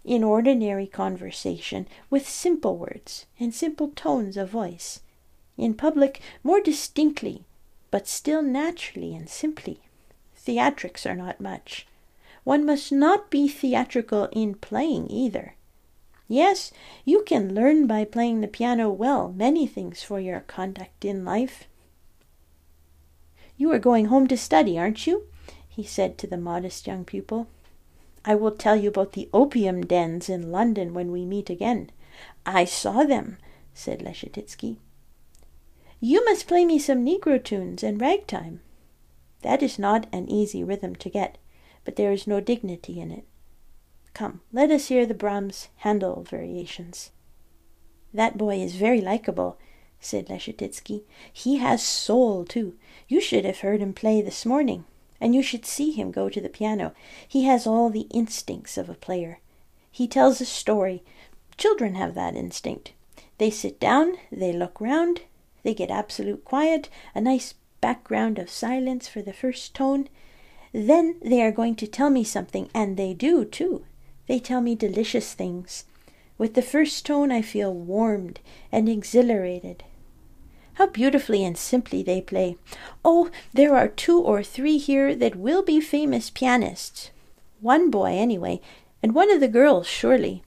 in 0.05 0.23
ordinary 0.23 0.87
conversation, 0.87 1.87
with 2.09 2.27
simple 2.27 2.77
words 2.77 3.25
and 3.39 3.53
simple 3.53 3.89
tones 3.89 4.37
of 4.37 4.49
voice, 4.49 5.01
in 5.61 5.75
public 5.75 6.21
more 6.43 6.59
distinctly, 6.59 7.45
but 7.91 8.07
still 8.07 8.41
naturally 8.41 9.15
and 9.15 9.29
simply. 9.29 9.79
Theatrics 10.35 11.05
are 11.05 11.15
not 11.15 11.39
much. 11.39 11.85
One 12.43 12.65
must 12.65 12.91
not 12.91 13.29
be 13.29 13.47
theatrical 13.47 14.27
in 14.31 14.55
playing 14.55 15.09
either. 15.11 15.55
Yes, 16.27 16.71
you 17.05 17.23
can 17.23 17.53
learn 17.53 17.87
by 17.87 18.05
playing 18.05 18.41
the 18.41 18.47
piano 18.47 18.89
well 18.89 19.31
many 19.31 19.67
things 19.67 20.01
for 20.01 20.19
your 20.19 20.39
conduct 20.39 21.05
in 21.05 21.23
life. 21.23 21.67
You 23.57 23.71
are 23.71 23.79
going 23.79 24.05
home 24.05 24.27
to 24.27 24.37
study, 24.37 24.79
aren't 24.79 25.05
you? 25.05 25.27
he 25.67 25.83
said 25.83 26.17
to 26.17 26.27
the 26.27 26.37
modest 26.37 26.87
young 26.87 27.05
pupil. 27.05 27.47
I 28.25 28.35
will 28.35 28.51
tell 28.51 28.75
you 28.75 28.89
about 28.89 29.13
the 29.13 29.29
opium 29.33 29.81
dens 29.81 30.29
in 30.29 30.51
London 30.51 30.93
when 30.93 31.11
we 31.11 31.25
meet 31.25 31.49
again. 31.49 31.91
I 32.45 32.65
saw 32.65 33.03
them, 33.03 33.37
said 33.73 33.99
Leschetizky. 33.99 34.77
You 36.01 36.25
must 36.25 36.47
play 36.47 36.65
me 36.65 36.79
some 36.79 37.05
Negro 37.05 37.41
tunes 37.41 37.81
and 37.81 38.01
ragtime. 38.01 38.59
That 39.43 39.63
is 39.63 39.79
not 39.79 40.07
an 40.11 40.29
easy 40.29 40.63
rhythm 40.63 40.95
to 40.97 41.09
get 41.09 41.37
but 41.83 41.95
there 41.95 42.11
is 42.11 42.27
no 42.27 42.39
dignity 42.39 42.99
in 42.99 43.11
it. 43.11 43.25
Come, 44.13 44.41
let 44.51 44.71
us 44.71 44.87
hear 44.87 45.05
the 45.05 45.13
Brahms 45.13 45.69
Handel 45.77 46.23
variations. 46.23 47.11
That 48.13 48.37
boy 48.37 48.59
is 48.59 48.75
very 48.75 49.01
likable, 49.01 49.57
said 49.99 50.27
Leschetizky. 50.27 51.03
He 51.31 51.57
has 51.57 51.81
soul, 51.81 52.43
too. 52.43 52.75
You 53.07 53.21
should 53.21 53.45
have 53.45 53.59
heard 53.59 53.81
him 53.81 53.93
play 53.93 54.21
this 54.21 54.45
morning, 54.45 54.85
and 55.19 55.33
you 55.33 55.41
should 55.41 55.65
see 55.65 55.91
him 55.91 56.11
go 56.11 56.29
to 56.29 56.41
the 56.41 56.49
piano. 56.49 56.93
He 57.25 57.45
has 57.45 57.65
all 57.65 57.89
the 57.89 58.07
instincts 58.11 58.77
of 58.77 58.89
a 58.89 58.95
player. 58.95 59.39
He 59.89 60.07
tells 60.07 60.41
a 60.41 60.45
story. 60.45 61.03
Children 61.57 61.95
have 61.95 62.15
that 62.15 62.35
instinct. 62.35 62.91
They 63.37 63.49
sit 63.49 63.79
down, 63.79 64.17
they 64.31 64.51
look 64.51 64.79
round, 64.81 65.21
they 65.63 65.73
get 65.73 65.91
absolute 65.91 66.43
quiet, 66.43 66.89
a 67.13 67.21
nice 67.21 67.55
background 67.81 68.39
of 68.39 68.49
silence 68.49 69.07
for 69.07 69.21
the 69.21 69.33
first 69.33 69.73
tone, 69.73 70.07
then 70.73 71.15
they 71.21 71.41
are 71.41 71.51
going 71.51 71.75
to 71.75 71.87
tell 71.87 72.09
me 72.09 72.23
something, 72.23 72.69
and 72.73 72.95
they 72.95 73.13
do, 73.13 73.43
too. 73.43 73.85
They 74.27 74.39
tell 74.39 74.61
me 74.61 74.75
delicious 74.75 75.33
things. 75.33 75.85
With 76.37 76.53
the 76.53 76.61
first 76.61 77.05
tone, 77.05 77.31
I 77.31 77.41
feel 77.41 77.73
warmed 77.73 78.39
and 78.71 78.87
exhilarated. 78.87 79.83
How 80.75 80.87
beautifully 80.87 81.43
and 81.43 81.57
simply 81.57 82.01
they 82.01 82.21
play. 82.21 82.57
Oh, 83.03 83.29
there 83.53 83.75
are 83.75 83.87
two 83.87 84.19
or 84.19 84.41
three 84.41 84.77
here 84.77 85.13
that 85.15 85.35
will 85.35 85.61
be 85.61 85.81
famous 85.81 86.29
pianists. 86.29 87.11
One 87.59 87.91
boy, 87.91 88.13
anyway, 88.13 88.61
and 89.03 89.13
one 89.13 89.29
of 89.29 89.41
the 89.41 89.47
girls, 89.47 89.85
surely. 89.85 90.43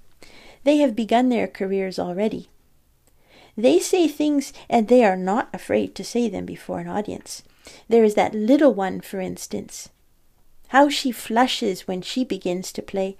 They 0.64 0.78
have 0.78 0.96
begun 0.96 1.28
their 1.28 1.46
careers 1.46 1.98
already. 1.98 2.48
They 3.56 3.78
say 3.78 4.08
things, 4.08 4.52
and 4.68 4.88
they 4.88 5.04
are 5.04 5.16
not 5.16 5.48
afraid 5.52 5.94
to 5.94 6.04
say 6.04 6.28
them 6.28 6.44
before 6.44 6.80
an 6.80 6.88
audience. 6.88 7.42
There 7.88 8.04
is 8.04 8.14
that 8.14 8.34
little 8.34 8.74
one, 8.74 9.00
for 9.00 9.20
instance. 9.20 9.90
How 10.68 10.88
she 10.88 11.12
flushes 11.12 11.86
when 11.86 12.02
she 12.02 12.24
begins 12.24 12.72
to 12.72 12.82
play. 12.82 13.16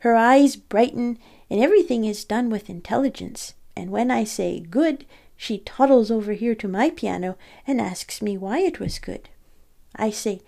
Her 0.00 0.14
eyes 0.14 0.56
brighten, 0.56 1.18
and 1.50 1.60
everything 1.60 2.04
is 2.04 2.24
done 2.24 2.50
with 2.50 2.70
intelligence. 2.70 3.54
And 3.76 3.90
when 3.90 4.10
I 4.10 4.24
say 4.24 4.60
good, 4.60 5.04
she 5.36 5.58
toddles 5.58 6.10
over 6.10 6.32
here 6.32 6.54
to 6.54 6.68
my 6.68 6.90
piano 6.90 7.36
and 7.66 7.80
asks 7.80 8.22
me 8.22 8.38
why 8.38 8.60
it 8.60 8.80
was 8.80 8.98
good. 8.98 9.28
I 9.96 10.10
say, 10.10 10.40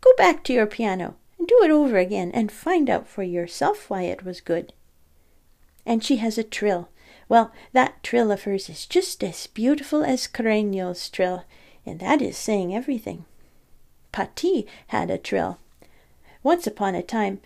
Go 0.00 0.12
back 0.16 0.44
to 0.44 0.52
your 0.52 0.66
piano 0.66 1.16
and 1.38 1.48
do 1.48 1.60
it 1.62 1.70
over 1.70 1.96
again 1.96 2.30
and 2.32 2.52
find 2.52 2.90
out 2.90 3.08
for 3.08 3.22
yourself 3.22 3.88
why 3.88 4.02
it 4.02 4.24
was 4.24 4.40
good. 4.40 4.72
And 5.84 6.04
she 6.04 6.16
has 6.16 6.36
a 6.38 6.44
trill. 6.44 6.88
Well, 7.28 7.52
that 7.72 8.02
trill 8.02 8.30
of 8.30 8.44
hers 8.44 8.68
is 8.68 8.86
just 8.86 9.22
as 9.24 9.46
beautiful 9.48 10.04
as 10.04 10.28
Carreño's 10.28 11.08
trill, 11.08 11.44
and 11.84 11.98
that 12.00 12.22
is 12.22 12.36
saying 12.36 12.74
everything. 12.74 13.24
Patti 14.12 14.66
had 14.88 15.10
a 15.10 15.18
trill. 15.18 15.58
Once 16.42 16.66
upon 16.66 16.94
a 16.94 17.02
time, 17.02 17.40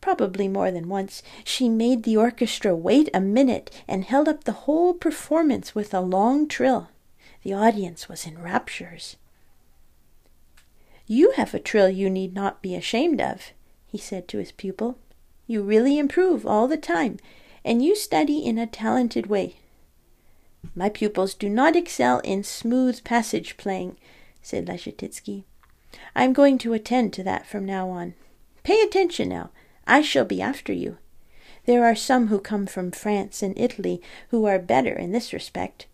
probably 0.00 0.48
more 0.48 0.70
than 0.70 0.88
once, 0.88 1.22
she 1.44 1.68
made 1.68 2.02
the 2.02 2.16
orchestra 2.16 2.74
wait 2.74 3.10
a 3.12 3.20
minute 3.20 3.70
and 3.86 4.04
held 4.04 4.28
up 4.28 4.44
the 4.44 4.64
whole 4.64 4.94
performance 4.94 5.74
with 5.74 5.92
a 5.92 6.00
long 6.00 6.48
trill. 6.48 6.88
The 7.42 7.52
audience 7.52 8.08
was 8.08 8.26
in 8.26 8.40
raptures. 8.42 9.16
You 11.06 11.32
have 11.32 11.54
a 11.54 11.60
trill 11.60 11.88
you 11.88 12.10
need 12.10 12.34
not 12.34 12.62
be 12.62 12.74
ashamed 12.74 13.20
of, 13.20 13.52
he 13.86 13.98
said 13.98 14.28
to 14.28 14.38
his 14.38 14.52
pupil. 14.52 14.98
You 15.46 15.62
really 15.62 15.98
improve 15.98 16.46
all 16.46 16.68
the 16.68 16.76
time, 16.76 17.18
and 17.64 17.84
you 17.84 17.94
study 17.94 18.38
in 18.38 18.58
a 18.58 18.66
talented 18.66 19.26
way. 19.26 19.56
My 20.74 20.88
pupils 20.88 21.34
do 21.34 21.48
not 21.48 21.76
excel 21.76 22.18
in 22.20 22.42
smooth 22.44 23.04
passage 23.04 23.56
playing, 23.56 23.96
said 24.42 24.66
Leschetizky. 24.66 25.44
I 26.14 26.24
am 26.24 26.32
going 26.32 26.58
to 26.58 26.72
attend 26.72 27.12
to 27.14 27.22
that 27.24 27.46
from 27.46 27.64
now 27.64 27.88
on. 27.90 28.14
Pay 28.62 28.80
attention 28.82 29.28
now. 29.28 29.50
I 29.86 30.02
shall 30.02 30.24
be 30.24 30.42
after 30.42 30.72
you. 30.72 30.98
There 31.64 31.84
are 31.84 31.94
some 31.94 32.28
who 32.28 32.38
come 32.38 32.66
from 32.66 32.90
France 32.90 33.42
and 33.42 33.58
Italy 33.58 34.02
who 34.30 34.46
are 34.46 34.58
better 34.58 34.92
in 34.92 35.12
this 35.12 35.32
respect. 35.32 35.86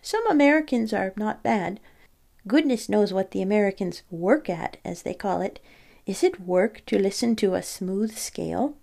Some 0.00 0.26
Americans 0.26 0.92
are 0.92 1.12
not 1.16 1.42
bad. 1.42 1.80
Goodness 2.46 2.88
knows 2.88 3.12
what 3.12 3.30
the 3.30 3.42
Americans 3.42 4.02
work 4.10 4.50
at, 4.50 4.78
as 4.84 5.02
they 5.02 5.14
call 5.14 5.40
it. 5.40 5.60
Is 6.06 6.24
it 6.24 6.40
work 6.40 6.82
to 6.86 6.98
listen 6.98 7.36
to 7.36 7.54
a 7.54 7.62
smooth 7.62 8.16
scale? 8.16 8.76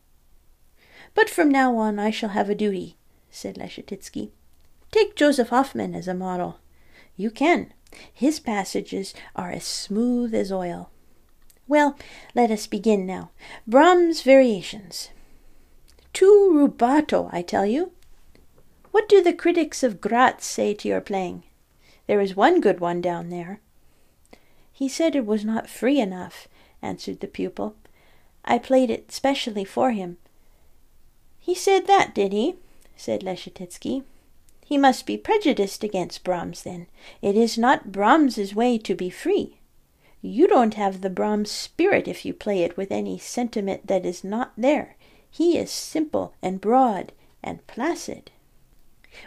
But 1.13 1.29
from 1.29 1.49
now 1.49 1.75
on 1.77 1.99
I 1.99 2.11
shall 2.11 2.29
have 2.29 2.49
a 2.49 2.55
duty, 2.55 2.97
said 3.29 3.55
Leschetizky. 3.55 4.31
Take 4.91 5.15
Josef 5.15 5.49
Hofmann 5.49 5.93
as 5.93 6.07
a 6.07 6.13
model. 6.13 6.59
You 7.15 7.31
can. 7.31 7.73
His 8.13 8.39
passages 8.39 9.13
are 9.35 9.51
as 9.51 9.63
smooth 9.63 10.33
as 10.33 10.51
oil. 10.51 10.89
Well, 11.67 11.97
let 12.33 12.49
us 12.49 12.67
begin 12.67 13.05
now. 13.05 13.31
Brahms' 13.67 14.21
Variations. 14.21 15.09
Tu 16.13 16.51
rubato, 16.53 17.29
I 17.31 17.41
tell 17.41 17.65
you. 17.65 17.91
What 18.91 19.07
do 19.07 19.21
the 19.21 19.33
critics 19.33 19.83
of 19.83 20.01
Graz 20.01 20.43
say 20.43 20.73
to 20.73 20.87
your 20.87 21.01
playing? 21.01 21.43
There 22.07 22.19
is 22.19 22.35
one 22.35 22.59
good 22.59 22.79
one 22.79 23.01
down 23.01 23.29
there. 23.29 23.61
He 24.71 24.89
said 24.89 25.15
it 25.15 25.25
was 25.25 25.45
not 25.45 25.69
free 25.69 25.99
enough, 25.99 26.47
answered 26.81 27.19
the 27.19 27.27
pupil. 27.27 27.75
I 28.43 28.57
played 28.57 28.89
it 28.89 29.11
specially 29.11 29.63
for 29.63 29.91
him. 29.91 30.17
He 31.39 31.55
said 31.55 31.87
that, 31.87 32.13
did 32.13 32.33
he? 32.33 32.55
said 32.95 33.21
Leschetizky. 33.21 34.03
He 34.65 34.77
must 34.77 35.05
be 35.05 35.17
prejudiced 35.17 35.83
against 35.83 36.23
Brahms, 36.23 36.63
then. 36.63 36.87
It 37.21 37.35
is 37.35 37.57
not 37.57 37.91
Brahms's 37.91 38.53
way 38.53 38.77
to 38.77 38.93
be 38.93 39.09
free. 39.09 39.59
You 40.21 40.47
don't 40.47 40.73
have 40.73 41.01
the 41.01 41.09
Brahms 41.09 41.49
spirit 41.49 42.07
if 42.07 42.25
you 42.25 42.33
play 42.33 42.63
it 42.63 42.75
with 42.75 42.91
any 42.91 43.17
sentiment 43.17 43.87
that 43.87 44.05
is 44.05 44.23
not 44.23 44.51
there. 44.57 44.95
He 45.31 45.57
is 45.57 45.71
simple 45.71 46.33
and 46.41 46.59
broad 46.59 47.13
and 47.41 47.65
placid. 47.67 48.31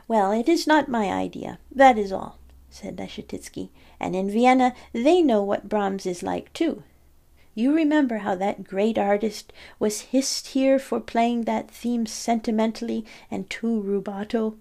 Well, 0.07 0.33
it 0.33 0.49
is 0.49 0.67
not 0.67 0.89
my 0.89 1.11
idea, 1.11 1.59
that 1.71 1.99
is 1.99 2.13
all, 2.13 2.39
said 2.71 2.97
Leschetizky, 2.97 3.71
and 3.99 4.15
in 4.15 4.31
Vienna 4.31 4.75
they 4.93 5.23
know 5.23 5.43
what 5.43 5.69
Brahms 5.69 6.07
is 6.07 6.23
like 6.23 6.53
too. 6.53 6.83
You 7.55 7.75
remember 7.75 8.19
how 8.19 8.35
that 8.37 8.65
great 8.65 8.97
artist 8.97 9.53
was 9.79 10.01
hissed 10.13 10.49
here 10.49 10.79
for 10.79 11.01
playing 11.01 11.43
that 11.43 11.71
theme 11.71 12.07
sentimentally 12.07 13.05
and 13.31 13.51
too 13.51 13.83
rubato? 13.83 14.57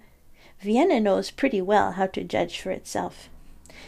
Vienna 0.59 0.99
knows 0.99 1.31
pretty 1.31 1.61
well 1.61 1.93
how 1.93 2.07
to 2.07 2.23
judge 2.23 2.59
for 2.59 2.71
itself. 2.71 3.29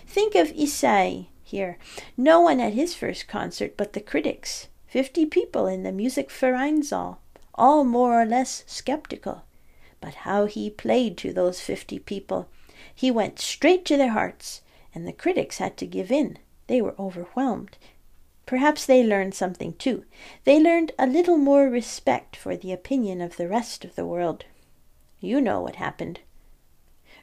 Think 0.08 0.36
of 0.36 0.54
Ysaÿe, 0.54 1.28
here. 1.44 1.78
No 2.16 2.40
one 2.40 2.60
at 2.60 2.74
his 2.74 2.96
first 2.96 3.28
concert 3.28 3.76
but 3.76 3.94
the 3.94 4.00
critics. 4.00 4.68
Fifty 4.88 5.26
people 5.26 5.68
in 5.68 5.84
the 5.84 5.92
Musikvereinssaal, 5.92 7.18
all 7.56 7.84
more 7.84 8.22
or 8.22 8.26
less 8.26 8.64
skeptical. 8.68 9.44
But 10.00 10.16
how 10.16 10.46
he 10.46 10.70
played 10.70 11.18
to 11.18 11.34
those 11.34 11.60
fifty 11.60 12.00
people! 12.00 12.48
He 12.94 13.12
went 13.12 13.40
straight 13.40 13.86
to 13.86 13.98
their 13.98 14.12
hearts, 14.12 14.62
and 14.96 15.08
the 15.08 15.14
critics 15.14 15.58
had 15.58 15.78
to 15.78 15.86
give 15.86 16.12
in. 16.12 16.38
They 16.68 16.82
were 16.82 16.96
overwhelmed. 16.98 17.78
Perhaps 18.46 18.86
they 18.86 19.04
learned 19.04 19.34
something 19.34 19.74
too. 19.74 20.06
They 20.44 20.60
learned 20.60 20.92
a 21.00 21.08
little 21.08 21.38
more 21.38 21.70
respect 21.70 22.36
for 22.36 22.58
the 22.58 22.74
opinion 22.74 23.22
of 23.22 23.38
the 23.38 23.48
rest 23.48 23.86
of 23.86 23.96
the 23.96 24.06
world. 24.06 24.46
You 25.20 25.40
know 25.40 25.62
what 25.62 25.78
happened. 25.78 26.20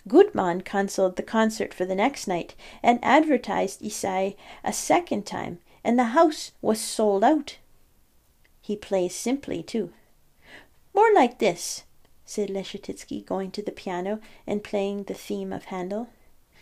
Gutmann 0.08 0.64
cancelled 0.64 1.16
the 1.16 1.22
concert 1.22 1.74
for 1.74 1.84
the 1.84 1.94
next 1.94 2.26
night 2.26 2.54
and 2.82 2.98
advertised 3.02 3.82
Ysaÿe 3.82 4.34
a 4.64 4.72
second 4.72 5.26
time, 5.26 5.58
and 5.84 5.98
the 5.98 6.16
house 6.16 6.52
was 6.62 6.80
sold 6.80 7.22
out. 7.22 7.58
He 8.62 8.76
plays 8.76 9.14
simply, 9.14 9.62
too. 9.62 9.92
More 10.94 11.12
like 11.14 11.38
this, 11.38 11.84
said 12.24 12.48
Leschetizky, 12.48 13.24
going 13.24 13.50
to 13.52 13.62
the 13.62 13.72
piano 13.72 14.20
and 14.46 14.64
playing 14.64 15.04
the 15.04 15.14
theme 15.14 15.52
of 15.52 15.66
Handel. 15.66 16.08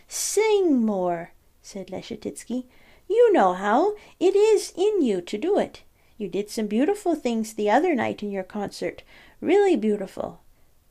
Sing 0.07 0.85
more, 0.85 1.31
said 1.61 1.87
Leschetizky. 1.87 2.65
You 3.09 3.33
know 3.33 3.53
how. 3.53 3.95
It 4.19 4.35
is 4.35 4.71
in 4.75 5.01
you 5.01 5.19
to 5.21 5.37
do 5.37 5.57
it. 5.57 5.81
You 6.17 6.27
did 6.27 6.49
some 6.49 6.67
beautiful 6.67 7.15
things 7.15 7.53
the 7.53 7.69
other 7.69 7.95
night 7.95 8.21
in 8.21 8.31
your 8.31 8.43
concert. 8.43 9.01
Really 9.41 9.75
beautiful. 9.75 10.41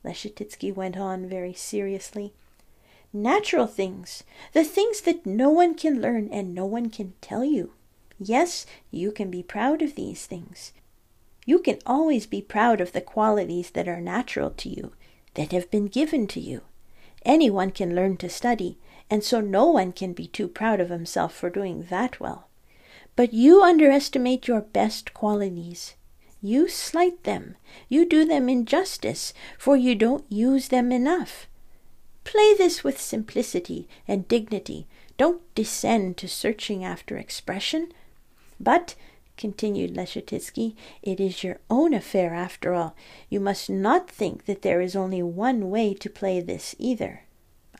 Leschetizky 0.03 0.73
went 0.73 0.97
on 0.97 1.29
very 1.29 1.53
seriously. 1.53 2.33
Natural 3.13 3.67
things, 3.67 4.23
the 4.53 4.63
things 4.63 5.01
that 5.01 5.25
no 5.25 5.49
one 5.49 5.75
can 5.75 6.01
learn 6.01 6.29
and 6.31 6.53
no 6.53 6.65
one 6.65 6.89
can 6.89 7.13
tell 7.21 7.43
you. 7.43 7.73
Yes, 8.19 8.65
you 8.91 9.11
can 9.11 9.31
be 9.31 9.41
proud 9.41 9.81
of 9.81 9.95
these 9.95 10.25
things. 10.25 10.73
You 11.45 11.59
can 11.59 11.79
always 11.85 12.27
be 12.27 12.41
proud 12.41 12.81
of 12.81 12.91
the 12.91 13.01
qualities 13.01 13.71
that 13.71 13.87
are 13.87 14.01
natural 14.01 14.51
to 14.51 14.69
you, 14.69 14.93
that 15.35 15.51
have 15.51 15.71
been 15.71 15.87
given 15.87 16.27
to 16.27 16.39
you. 16.39 16.61
Anyone 17.25 17.71
can 17.71 17.95
learn 17.95 18.17
to 18.17 18.29
study, 18.29 18.77
and 19.09 19.23
so 19.23 19.41
no 19.41 19.65
one 19.65 19.91
can 19.91 20.13
be 20.13 20.27
too 20.27 20.47
proud 20.47 20.79
of 20.79 20.89
himself 20.89 21.33
for 21.33 21.49
doing 21.49 21.87
that 21.89 22.19
well. 22.19 22.47
But 23.15 23.33
you 23.33 23.63
underestimate 23.63 24.47
your 24.47 24.61
best 24.61 25.13
qualities. 25.13 25.95
You 26.41 26.69
slight 26.69 27.23
them. 27.23 27.57
You 27.89 28.05
do 28.05 28.23
them 28.23 28.47
injustice, 28.47 29.33
for 29.57 29.75
you 29.75 29.93
don't 29.95 30.23
use 30.29 30.69
them 30.69 30.91
enough. 30.91 31.47
Play 32.23 32.53
this 32.53 32.83
with 32.83 33.01
simplicity 33.01 33.87
and 34.07 34.27
dignity. 34.27 34.87
Don't 35.17 35.41
descend 35.53 36.15
to 36.17 36.29
searching 36.29 36.83
after 36.83 37.17
expression. 37.17 37.91
But, 38.59 38.95
continued 39.35 39.95
Leschetizky, 39.95 40.75
it 41.01 41.19
is 41.19 41.43
your 41.43 41.59
own 41.69 41.93
affair 41.93 42.33
after 42.33 42.73
all. 42.73 42.95
You 43.29 43.39
must 43.39 43.69
not 43.69 44.09
think 44.09 44.45
that 44.45 44.61
there 44.61 44.79
is 44.79 44.95
only 44.95 45.21
one 45.23 45.69
way 45.69 45.93
to 45.95 46.09
play 46.09 46.39
this 46.39 46.75
either. 46.79 47.23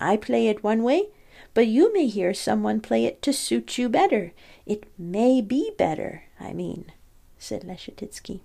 I 0.01 0.17
play 0.17 0.47
it 0.47 0.63
one 0.63 0.83
way, 0.83 1.09
but 1.53 1.67
you 1.67 1.93
may 1.93 2.07
hear 2.07 2.33
someone 2.33 2.81
play 2.81 3.05
it 3.05 3.21
to 3.21 3.33
suit 3.33 3.77
you 3.77 3.89
better. 3.89 4.33
It 4.65 4.85
may 4.97 5.41
be 5.41 5.71
better, 5.77 6.23
I 6.39 6.53
mean, 6.53 6.91
said 7.37 7.63
Leschetizky. 7.63 8.39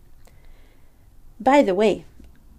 By 1.41 1.63
the 1.63 1.75
way, 1.75 2.05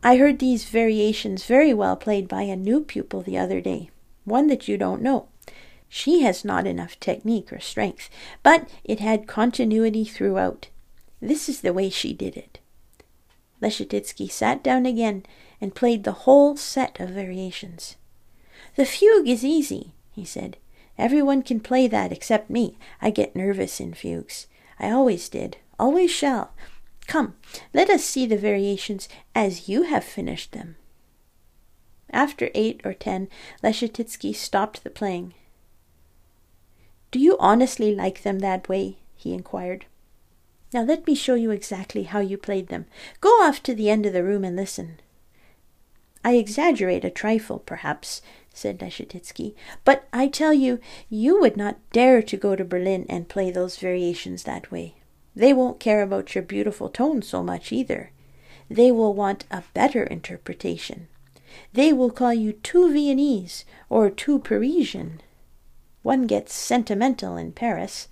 I 0.04 0.18
heard 0.18 0.40
these 0.40 0.66
variations 0.66 1.46
very 1.46 1.74
well 1.74 1.96
played 1.96 2.28
by 2.28 2.44
a 2.44 2.56
new 2.56 2.82
pupil 2.82 3.22
the 3.22 3.38
other 3.38 3.60
day, 3.60 3.90
one 4.24 4.48
that 4.48 4.68
you 4.68 4.78
don't 4.78 5.02
know. 5.02 5.28
She 5.90 6.22
has 6.22 6.46
not 6.46 6.68
enough 6.68 7.00
technique 7.00 7.52
or 7.54 7.60
strength, 7.60 8.10
but 8.44 8.70
it 8.84 9.00
had 9.00 9.28
continuity 9.28 10.04
throughout. 10.04 10.68
This 11.22 11.48
is 11.50 11.62
the 11.62 11.74
way 11.74 11.90
she 11.90 12.14
did 12.14 12.36
it. 12.38 12.60
Leschetizky 13.62 14.30
sat 14.30 14.64
down 14.64 14.86
again 14.86 15.24
and 15.62 15.74
played 15.74 16.04
the 16.04 16.12
whole 16.12 16.58
set 16.58 17.00
of 17.00 17.10
variations. 17.10 17.96
The 18.76 18.86
fugue 18.86 19.28
is 19.28 19.44
easy, 19.44 19.94
he 20.16 20.26
said. 20.26 20.58
Everyone 20.98 21.42
can 21.42 21.60
play 21.60 21.88
that 21.88 22.12
except 22.12 22.50
me. 22.50 22.78
I 23.02 23.10
get 23.10 23.36
nervous 23.36 23.80
in 23.80 23.94
fugues. 23.94 24.48
I 24.80 24.90
always 24.90 25.28
did, 25.30 25.58
always 25.78 26.10
shall. 26.10 26.54
Come, 27.08 27.36
let 27.74 27.90
us 27.90 28.04
see 28.04 28.26
the 28.26 28.38
variations 28.38 29.10
as 29.36 29.70
you 29.70 29.84
have 29.84 30.04
finished 30.04 30.54
them. 30.54 30.78
After 32.10 32.50
eight 32.56 32.82
or 32.86 32.94
ten, 32.94 33.28
Leschetizky 33.64 34.34
stopped 34.34 34.84
the 34.84 34.90
playing. 34.90 35.34
Do 37.12 37.20
you 37.20 37.38
honestly 37.40 37.94
like 37.94 38.24
them 38.24 38.40
that 38.40 38.70
way? 38.70 38.98
he 39.16 39.34
inquired. 39.34 39.86
Now 40.74 40.84
let 40.84 41.08
me 41.08 41.16
show 41.16 41.36
you 41.36 41.52
exactly 41.52 42.04
how 42.04 42.20
you 42.20 42.38
played 42.38 42.68
them. 42.68 42.86
Go 43.22 43.30
off 43.42 43.62
to 43.64 43.74
the 43.74 43.90
end 43.90 44.06
of 44.06 44.14
the 44.14 44.24
room 44.24 44.44
and 44.44 44.56
listen. 44.56 45.00
I 46.24 46.34
exaggerate 46.34 47.06
a 47.06 47.12
trifle, 47.12 47.60
perhaps, 47.60 48.22
said 48.56 48.80
Leschetizky, 48.80 49.54
but 49.84 50.08
I 50.14 50.28
tell 50.28 50.54
you, 50.54 50.80
you 51.10 51.40
would 51.40 51.58
not 51.58 51.78
dare 51.92 52.22
to 52.24 52.38
go 52.38 52.56
to 52.56 52.64
Berlin 52.64 53.06
and 53.10 53.30
play 53.30 53.52
those 53.52 53.78
variations 53.78 54.44
that 54.44 54.72
way. 54.72 54.96
They 55.36 55.54
won't 55.54 55.80
care 55.80 56.02
about 56.02 56.34
your 56.34 56.44
beautiful 56.44 56.90
tone 56.90 57.22
so 57.22 57.44
much 57.44 57.72
either. 57.72 58.12
They 58.70 58.92
will 58.92 59.14
want 59.14 59.46
a 59.52 59.64
better 59.74 60.04
interpretation. 60.04 61.08
They 61.74 61.94
will 61.94 62.10
call 62.10 62.34
you 62.34 62.54
too 62.54 62.92
Viennese 62.92 63.66
or 63.90 64.10
too 64.10 64.40
Parisian. 64.40 65.22
One 66.02 66.26
gets 66.28 66.54
sentimental 66.54 67.38
in 67.38 67.52
Paris. 67.52 68.08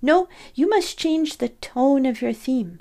No, 0.00 0.28
you 0.54 0.68
must 0.68 0.98
change 0.98 1.38
the 1.38 1.48
tone 1.48 2.06
of 2.06 2.22
your 2.22 2.32
theme. 2.32 2.80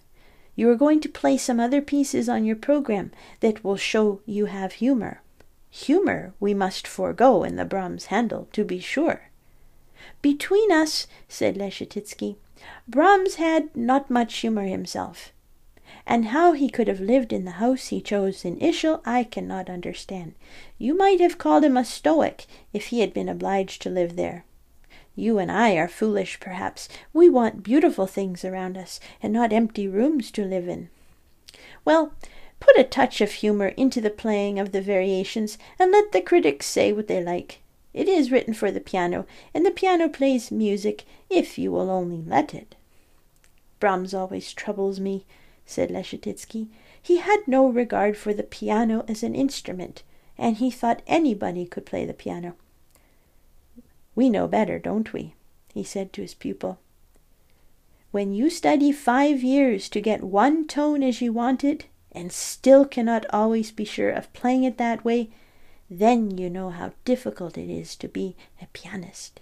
You 0.56 0.69
are 0.69 0.76
going 0.76 1.00
to 1.02 1.10
play 1.10 1.38
some 1.38 1.60
other 1.60 1.82
pieces 1.82 2.28
on 2.28 2.43
your 2.43 2.56
program 2.56 3.12
that 3.39 3.63
will 3.63 3.78
show 3.78 4.22
you 4.26 4.45
have 4.45 4.74
humor. 4.74 5.22
Humor 5.71 6.34
we 6.39 6.53
must 6.53 6.88
forego 6.88 7.43
in 7.43 7.55
the 7.55 7.65
Brahms 7.65 8.05
Handel, 8.05 8.47
to 8.53 8.63
be 8.63 8.79
sure. 8.79 9.29
Between 10.21 10.71
us, 10.71 11.08
said 11.27 11.55
Leschetizky, 11.55 12.36
Brahms 12.88 13.36
had 13.36 13.75
not 13.75 14.10
much 14.10 14.38
humor 14.38 14.65
himself, 14.65 15.32
and 16.05 16.27
how 16.27 16.53
he 16.53 16.69
could 16.69 16.88
have 16.88 16.99
lived 16.99 17.32
in 17.32 17.45
the 17.45 17.51
house 17.51 17.88
he 17.88 18.01
chose 18.01 18.43
in 18.43 18.58
Ischl 18.60 19.01
I 19.05 19.23
cannot 19.23 19.69
understand. 19.69 20.34
You 20.77 20.97
might 20.97 21.19
have 21.19 21.38
called 21.38 21.63
him 21.63 21.77
a 21.77 21.86
stoic 21.86 22.47
if 22.73 22.88
he 22.88 23.01
had 23.01 23.13
been 23.13 23.29
obliged 23.29 23.82
to 23.84 23.89
live 23.89 24.15
there. 24.15 24.45
You 25.15 25.38
and 25.38 25.51
I 25.51 25.73
are 25.75 25.88
foolish, 25.88 26.39
perhaps. 26.39 26.89
We 27.13 27.29
want 27.29 27.63
beautiful 27.63 28.08
things 28.08 28.43
around 28.43 28.77
us, 28.77 28.99
and 29.21 29.34
not 29.34 29.53
empty 29.53 29.88
rooms 29.88 30.32
to 30.32 30.45
live 30.45 30.67
in. 30.67 30.89
Well, 31.86 32.13
put 32.60 32.78
a 32.78 32.84
touch 32.84 33.22
of 33.22 33.32
humor 33.32 33.69
into 33.69 34.02
the 34.02 34.10
playing 34.10 34.60
of 34.60 34.72
the 34.72 34.82
variations, 34.82 35.58
and 35.78 35.91
let 35.91 36.12
the 36.12 36.22
critics 36.22 36.65
say 36.65 36.91
what 36.91 37.08
they 37.08 37.24
like. 37.24 37.62
It 37.93 38.08
is 38.08 38.32
written 38.32 38.54
for 38.54 38.72
the 38.72 38.80
piano, 38.80 39.26
and 39.54 39.65
the 39.65 39.72
piano 39.72 40.10
plays 40.10 40.52
music 40.52 41.06
if 41.30 41.58
you 41.58 41.72
will 41.72 41.89
only 41.89 42.22
let 42.22 42.54
it. 42.54 42.76
Brahms 43.80 44.13
always 44.13 44.54
troubles 44.54 45.00
me, 45.00 45.26
said 45.65 45.89
Leschetizky. 45.89 46.67
He 47.02 47.17
had 47.17 47.48
no 47.48 47.67
regard 47.67 48.17
for 48.17 48.34
the 48.34 48.43
piano 48.43 49.06
as 49.08 49.24
an 49.24 49.36
instrument, 49.36 50.04
and 50.38 50.58
he 50.58 50.69
thought 50.69 51.02
anybody 51.08 51.65
could 51.65 51.86
play 51.86 52.06
the 52.06 52.13
piano. 52.13 52.56
We 54.15 54.30
know 54.30 54.48
better, 54.48 54.80
don't 54.80 55.13
we? 55.13 55.34
he 55.74 55.84
said 55.84 56.12
to 56.13 56.22
his 56.22 56.34
pupil. 56.34 56.80
When 58.12 58.34
you 58.34 58.50
study 58.50 58.91
five 58.91 59.43
years 59.43 59.88
to 59.89 60.02
get 60.02 60.24
one 60.24 60.67
tone 60.67 61.04
as 61.04 61.22
you 61.22 61.32
want 61.32 61.63
it, 61.63 61.86
and 62.12 62.32
still 62.32 62.86
cannot 62.86 63.26
always 63.32 63.72
be 63.72 63.86
sure 63.86 64.10
of 64.10 64.32
playing 64.34 64.63
it 64.63 64.78
that 64.78 65.06
way, 65.06 65.30
then 65.89 66.38
you 66.38 66.50
know 66.50 66.69
how 66.69 66.91
difficult 67.06 67.58
it 67.58 67.69
is 67.69 67.95
to 67.95 68.08
be 68.08 68.36
a 68.62 68.67
pianist. 68.74 69.39